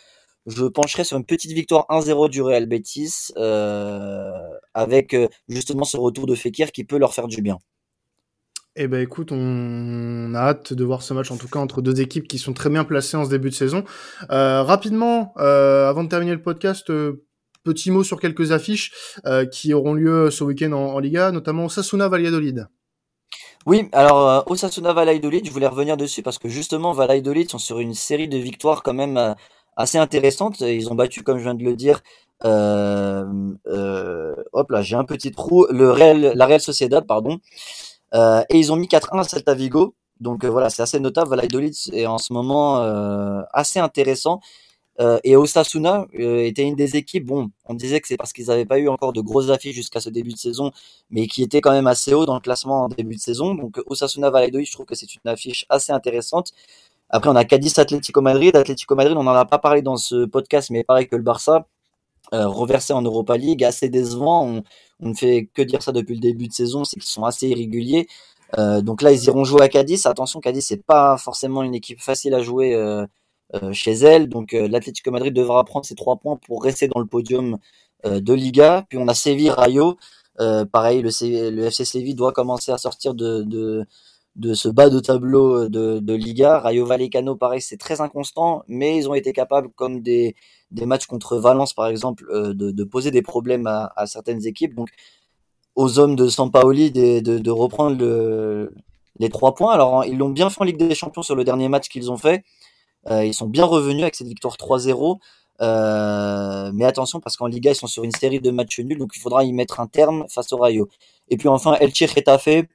Je 0.48 0.66
pencherai 0.66 1.04
sur 1.04 1.18
une 1.18 1.26
petite 1.26 1.52
victoire 1.52 1.86
1-0 1.90 2.30
du 2.30 2.42
Real 2.42 2.66
Betis 2.66 3.34
euh, 3.38 4.32
avec 4.74 5.14
euh, 5.14 5.28
justement 5.50 5.84
ce 5.84 5.98
retour 5.98 6.26
de 6.26 6.36
Fekir 6.36 6.72
qui 6.72 6.86
peut 6.86 6.98
leur 6.98 7.14
faire 7.14 7.28
du 7.28 7.42
bien. 7.42 7.58
Eh 8.80 8.88
ben 8.88 9.02
écoute, 9.02 9.32
on 9.32 10.36
a 10.36 10.40
hâte 10.40 10.72
de 10.72 10.84
voir 10.86 11.02
ce 11.02 11.12
match 11.16 11.32
en 11.32 11.38
tout 11.38 11.48
cas 11.48 11.58
entre 11.58 11.82
deux 11.82 12.00
équipes 12.00 12.28
qui 12.28 12.38
sont 12.38 12.54
très 12.54 12.70
bien 12.70 12.84
placées 12.84 13.18
en 13.18 13.26
ce 13.26 13.30
début 13.32 13.50
de 13.50 13.56
saison. 13.56 13.84
Euh, 14.30 14.62
rapidement, 14.62 15.34
euh, 15.38 15.90
avant 15.90 16.04
de 16.04 16.10
terminer 16.10 16.34
le 16.34 16.44
podcast, 16.44 16.92
euh, 16.92 17.26
petit 17.64 17.90
mot 17.90 18.04
sur 18.04 18.20
quelques 18.20 18.52
affiches 18.52 18.94
qui 19.52 19.74
auront 19.74 19.96
lieu 19.96 20.30
ce 20.30 20.44
week-end 20.44 20.72
en, 20.74 20.94
en, 20.94 21.00
Liga, 21.00 21.32
notamment 21.32 21.66
Osasuna 21.66 22.08
Valladolid. 22.08 22.68
Oui, 23.66 23.90
alors 23.92 24.50
Osasuna 24.50 24.94
Valladolid, 24.94 25.46
je 25.46 25.52
voulais 25.52 25.68
revenir 25.68 25.98
dessus 25.98 26.22
parce 26.22 26.38
que 26.38 26.48
justement 26.48 26.94
Valladolid 26.94 27.50
sont 27.50 27.58
sur 27.58 27.80
une 27.80 27.96
série 27.96 28.30
de 28.30 28.38
victoires 28.38 28.84
quand 28.84 28.94
même 28.94 29.36
assez 29.78 29.98
intéressantes. 29.98 30.60
Ils 30.62 30.90
ont 30.92 30.96
battu, 30.96 31.24
comme 31.24 31.38
je 31.38 31.44
viens 31.44 31.56
de 31.56 31.64
le 31.64 31.76
dire, 31.76 32.02
euh, 32.46 33.26
euh, 33.68 34.36
hop 34.54 34.72
là, 34.72 34.82
j'ai 34.82 34.96
un 34.96 35.06
petit 35.06 35.32
trou, 35.32 35.66
le 35.70 35.92
Real, 35.92 36.34
la 36.36 36.46
Real 36.46 36.62
Sociedad, 36.62 37.06
pardon, 37.06 37.40
euh, 38.16 38.44
et 38.50 38.58
ils 38.60 38.72
ont 38.72 38.76
mis 38.76 38.88
4-1 38.88 39.20
à 39.20 39.24
Celta 39.24 39.54
Vigo. 39.54 39.96
Donc 40.20 40.46
voilà, 40.46 40.70
c'est 40.70 40.82
assez 40.82 41.00
notable. 41.00 41.30
Valladolid 41.30 41.76
est 41.94 42.08
en 42.08 42.18
ce 42.18 42.34
moment 42.34 42.78
assez 43.54 43.80
intéressant. 43.80 44.42
Et 45.24 45.36
Osasuna 45.36 46.08
était 46.14 46.64
une 46.64 46.76
des 46.76 46.96
équipes, 46.96 47.26
bon, 47.26 47.52
on 47.66 47.76
disait 47.76 48.02
que 48.02 48.08
c'est 48.08 48.18
parce 48.18 48.34
qu'ils 48.34 48.48
n'avaient 48.48 48.66
pas 48.66 48.80
eu 48.80 48.90
encore 48.90 49.14
de 49.14 49.22
grosses 49.22 49.52
affiches 49.52 49.76
jusqu'à 49.76 50.00
ce 50.00 50.10
début 50.10 50.32
de 50.32 50.38
saison, 50.38 50.72
mais 51.12 51.28
qui 51.28 51.44
était 51.44 51.62
quand 51.62 51.72
même 51.72 51.86
assez 51.86 52.16
haut 52.16 52.26
dans 52.26 52.34
le 52.34 52.40
classement 52.40 52.86
en 52.86 52.90
début 52.90 53.16
de 53.16 53.22
saison. 53.22 53.54
Donc 53.54 53.80
Osasuna 53.86 54.32
Valladolid, 54.32 54.66
je 54.66 54.72
trouve 54.72 54.88
que 54.88 54.96
c'est 54.96 55.14
une 55.14 55.30
affiche 55.30 55.68
assez 55.70 55.92
intéressante. 55.92 56.52
Après, 57.10 57.30
on 57.30 57.36
a 57.36 57.46
Cadiz 57.46 57.78
Atlético 57.80 58.22
Madrid. 58.22 58.56
Atlético 58.56 58.96
Madrid, 58.96 59.16
on 59.18 59.24
n'en 59.24 59.34
a 59.34 59.46
pas 59.46 59.60
parlé 59.60 59.82
dans 59.82 59.98
ce 59.98 60.26
podcast, 60.26 60.70
mais 60.70 60.84
pareil 60.84 61.08
que 61.08 61.16
le 61.16 61.24
Barça, 61.24 61.68
euh, 62.34 62.48
reversé 62.48 62.94
en 62.94 63.02
Europa 63.02 63.38
League, 63.38 63.64
assez 63.64 63.90
décevant. 63.90 64.46
On, 64.46 64.64
on, 65.02 65.10
ne 65.10 65.14
fait 65.14 65.50
que 65.54 65.62
dire 65.62 65.82
ça 65.82 65.92
depuis 65.92 66.16
le 66.16 66.22
début 66.22 66.48
de 66.48 66.54
saison, 66.54 66.84
c'est 66.84 67.00
qu'ils 67.00 67.10
sont 67.10 67.24
assez 67.24 67.48
irréguliers. 67.48 68.08
Euh, 68.58 68.82
donc 68.82 69.02
là, 69.02 69.12
ils 69.12 69.24
iront 69.26 69.44
jouer 69.44 69.62
à 69.62 69.70
Cadiz. 69.70 70.06
Attention, 70.06 70.40
Cadiz, 70.42 70.66
c'est 70.66 70.84
pas 70.84 71.18
forcément 71.18 71.64
une 71.64 71.76
équipe 71.76 72.02
facile 72.02 72.34
à 72.34 72.42
jouer 72.42 72.74
euh, 72.76 73.06
euh, 73.56 73.72
chez 73.72 73.94
elle. 73.94 74.28
Donc 74.28 74.54
euh, 74.54 74.68
l'Atlético 74.68 75.10
Madrid 75.12 75.34
devra 75.34 75.64
prendre 75.64 75.86
ses 75.86 75.96
trois 75.96 76.18
points 76.18 76.36
pour 76.36 76.62
rester 76.64 76.90
dans 76.90 77.00
le 77.00 77.06
podium 77.06 77.58
euh, 78.06 78.20
de 78.20 78.34
Liga. 78.34 78.86
Puis 78.90 78.98
on 78.98 79.08
a 79.08 79.14
Séville 79.14 79.52
Rayo. 79.52 79.98
pareil, 80.72 81.02
le, 81.02 81.50
le 81.50 81.66
FC 81.66 81.86
Séville 81.86 82.16
doit 82.16 82.34
commencer 82.34 82.72
à 82.74 82.78
sortir 82.78 83.14
de, 83.14 83.44
de, 83.44 83.86
de 84.38 84.54
ce 84.54 84.70
bas 84.70 84.90
de 84.90 85.00
tableau 85.00 85.68
de, 85.68 86.00
de 86.00 86.14
Liga. 86.14 86.60
Rayo 86.60 86.86
Vallecano, 86.86 87.36
pareil, 87.36 87.62
c'est 87.62 87.78
très 87.78 88.02
inconstant, 88.02 88.64
mais 88.68 88.98
ils 88.98 89.10
ont 89.10 89.14
été 89.16 89.34
capables, 89.34 89.70
comme 89.76 90.02
des, 90.02 90.36
des 90.72 90.86
matchs 90.86 91.08
contre 91.08 91.38
Valence 91.38 91.74
par 91.74 91.88
exemple, 91.88 92.26
de, 92.54 92.72
de 92.72 92.84
poser 92.84 93.12
des 93.12 93.22
problèmes 93.22 93.68
à, 93.68 94.06
certaines 94.06 94.46
équipes. 94.46 94.76
Donc 94.76 94.90
aux 95.76 96.00
hommes 96.00 96.16
de 96.16 96.28
Sampaoli 96.28 96.92
de, 96.92 97.20
de, 97.20 97.52
reprendre 97.52 97.98
le, 97.98 98.74
les 99.20 99.30
trois 99.30 99.54
points. 99.54 99.74
Alors 99.74 100.06
ils 100.06 100.18
l'ont 100.18 100.30
bien 100.30 100.50
fait 100.50 100.62
en 100.62 100.66
Ligue 100.66 100.78
des 100.78 100.96
Champions 100.96 101.22
sur 101.22 101.36
le 101.36 101.44
dernier 101.44 101.70
match 101.70 101.88
qu'ils 101.88 102.12
ont 102.12 102.18
fait. 102.18 102.44
Euh, 103.10 103.24
ils 103.26 103.34
sont 103.34 103.48
bien 103.48 103.66
revenus 103.66 104.02
avec 104.02 104.16
cette 104.16 104.28
victoire 104.28 104.56
3-0. 104.56 105.20
Euh, 105.62 106.72
mais 106.74 106.86
attention 106.86 107.20
parce 107.20 107.36
qu'en 107.38 107.48
Liga 107.48 107.72
ils 107.72 107.76
sont 107.76 107.88
sur 107.88 108.04
une 108.04 108.12
série 108.12 108.40
de 108.40 108.52
matchs 108.52 108.80
nuls 108.80 109.00
donc 109.00 109.14
il 109.16 109.20
faudra 109.20 109.44
y 109.44 109.52
mettre 109.54 109.80
un 109.80 109.88
terme 109.88 110.26
face 110.30 110.52
au 110.52 110.58
Rayo. 110.58 110.90
Et 111.30 111.38
puis 111.38 111.48
enfin 111.48 111.76
Elche 111.80 112.04
Retafe, 112.14 112.66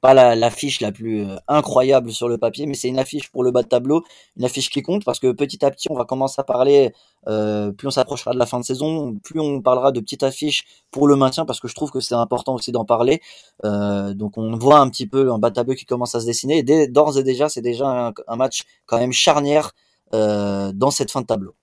pas 0.00 0.14
la, 0.14 0.36
la, 0.36 0.50
plus 0.92 1.24
euh, 1.24 1.36
incroyable 1.48 2.12
sur 2.12 2.28
le 2.28 2.38
papier, 2.38 2.66
mais 2.66 2.74
c'est 2.74 2.88
une 2.88 2.98
affiche 2.98 3.30
pour 3.30 3.42
le 3.42 3.50
bas 3.50 3.62
de 3.62 3.68
tableau, 3.68 4.04
une 4.36 4.44
affiche 4.44 4.70
qui 4.70 4.82
compte 4.82 5.04
parce 5.04 5.18
que 5.18 5.32
petit 5.32 5.64
à 5.64 5.70
petit 5.70 5.88
on 5.90 5.94
va 5.94 6.04
commencer 6.04 6.36
à 6.40 6.44
parler, 6.44 6.92
euh, 7.26 7.72
plus 7.72 7.88
on 7.88 7.90
s'approchera 7.90 8.32
de 8.32 8.38
la 8.38 8.46
fin 8.46 8.60
de 8.60 8.64
saison, 8.64 9.16
plus 9.22 9.40
on 9.40 9.60
parlera 9.60 9.90
de 9.92 10.00
petites 10.00 10.22
affiches 10.22 10.64
pour 10.90 11.08
le 11.08 11.16
maintien 11.16 11.44
parce 11.44 11.60
que 11.60 11.68
je 11.68 11.74
trouve 11.74 11.90
que 11.90 12.00
c'est 12.00 12.14
important 12.14 12.54
aussi 12.54 12.70
d'en 12.70 12.84
parler. 12.84 13.20
Euh, 13.64 14.14
donc 14.14 14.38
on 14.38 14.56
voit 14.56 14.78
un 14.78 14.88
petit 14.88 15.06
peu 15.06 15.32
un 15.32 15.38
bas 15.38 15.50
de 15.50 15.54
tableau 15.54 15.74
qui 15.74 15.84
commence 15.84 16.14
à 16.14 16.20
se 16.20 16.26
dessiner. 16.26 16.62
D'ores 16.88 17.18
et 17.18 17.24
déjà, 17.24 17.48
c'est 17.48 17.62
déjà 17.62 18.12
un, 18.28 18.36
match 18.36 18.62
quand 18.86 18.98
même 18.98 19.12
charnière 19.12 19.72
dans 20.12 20.90
cette 20.90 21.10
fin 21.10 21.20
de 21.20 21.26
tableau. 21.26 21.54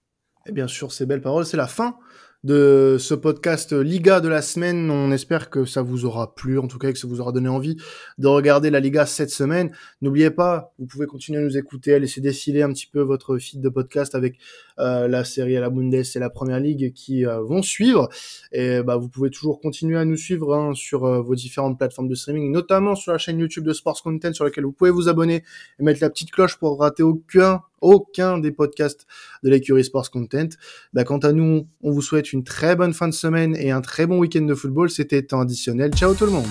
Et 0.48 0.52
bien 0.52 0.68
sûr, 0.68 0.92
ces 0.92 1.06
belles 1.06 1.22
paroles, 1.22 1.46
c'est 1.46 1.58
la 1.58 1.68
fin 1.68 1.98
de 2.46 2.98
ce 3.00 3.16
podcast 3.16 3.74
Liga 3.74 4.20
de 4.22 4.30
la 4.30 4.44
semaine. 4.44 4.92
On 4.92 5.12
espère 5.12 5.50
que 5.50 5.66
ça 5.66 5.82
vous 5.82 6.06
aura 6.06 6.36
plu, 6.36 6.60
en 6.60 6.68
tout 6.68 6.78
cas 6.78 6.92
que 6.92 7.00
ça 7.00 7.08
vous 7.08 7.20
aura 7.20 7.32
donné 7.32 7.50
envie 7.50 7.76
de 8.20 8.28
regarder 8.28 8.70
la 8.70 8.80
Liga 8.80 9.08
cette 9.08 9.32
semaine. 9.32 9.72
N'oubliez 10.04 10.30
pas, 10.30 10.72
vous 10.78 10.86
pouvez 10.86 11.08
continuer 11.08 11.40
à 11.40 11.42
nous 11.42 11.58
écouter, 11.58 11.96
à 11.96 12.00
laisser 12.00 12.22
défiler 12.22 12.62
un 12.62 12.72
petit 12.72 12.86
peu 12.86 13.02
votre 13.02 13.40
feed 13.40 13.62
de 13.62 13.70
podcast 13.70 14.14
avec 14.14 14.38
euh, 14.78 15.08
la 15.08 15.24
série 15.24 15.58
à 15.58 15.60
la 15.60 15.72
Bundes 15.72 15.96
et 15.96 16.20
la 16.20 16.30
Première 16.30 16.60
Ligue 16.60 16.94
qui 16.94 17.26
euh, 17.26 17.42
vont 17.42 17.64
suivre. 17.64 18.10
Et 18.52 18.84
bah, 18.84 18.96
vous 18.96 19.10
pouvez 19.10 19.32
toujours 19.32 19.60
continuer 19.60 19.98
à 19.98 20.06
nous 20.06 20.16
suivre 20.16 20.54
hein, 20.54 20.74
sur 20.76 21.06
euh, 21.06 21.22
vos 21.22 21.34
différentes 21.34 21.80
plateformes 21.80 22.08
de 22.08 22.16
streaming, 22.16 22.52
notamment 22.52 22.94
sur 22.94 23.12
la 23.12 23.18
chaîne 23.18 23.40
YouTube 23.40 23.64
de 23.64 23.74
Sports 23.74 24.04
Content 24.04 24.34
sur 24.34 24.46
laquelle 24.46 24.66
vous 24.66 24.72
pouvez 24.72 24.92
vous 24.92 25.10
abonner 25.10 25.44
et 25.80 25.84
mettre 25.84 26.00
la 26.02 26.12
petite 26.12 26.30
cloche 26.30 26.58
pour 26.58 26.80
rater 26.80 27.02
aucun 27.02 27.64
aucun 27.86 28.40
des 28.40 28.52
podcasts 28.52 29.06
de 29.44 29.50
l'écurie 29.50 29.84
Sports 29.84 30.12
Content. 30.12 30.50
Bah, 30.94 31.04
quant 31.04 31.20
à 31.20 31.32
nous, 31.32 31.68
on 31.82 31.92
vous 31.92 32.02
souhaite 32.02 32.34
une 32.34 32.44
très 32.44 32.76
bonne 32.76 32.94
fin 32.94 33.08
de 33.08 33.14
semaine 33.14 33.56
et 33.56 33.72
un 33.72 33.82
très 33.82 34.08
bon 34.08 34.18
week-end 34.20 34.42
de 34.42 34.56
football. 34.56 34.90
C'était 34.90 35.22
temps 35.22 35.42
additionnel. 35.42 35.94
Ciao 35.94 36.14
tout 36.14 36.26
le 36.26 36.32
monde 36.32 36.48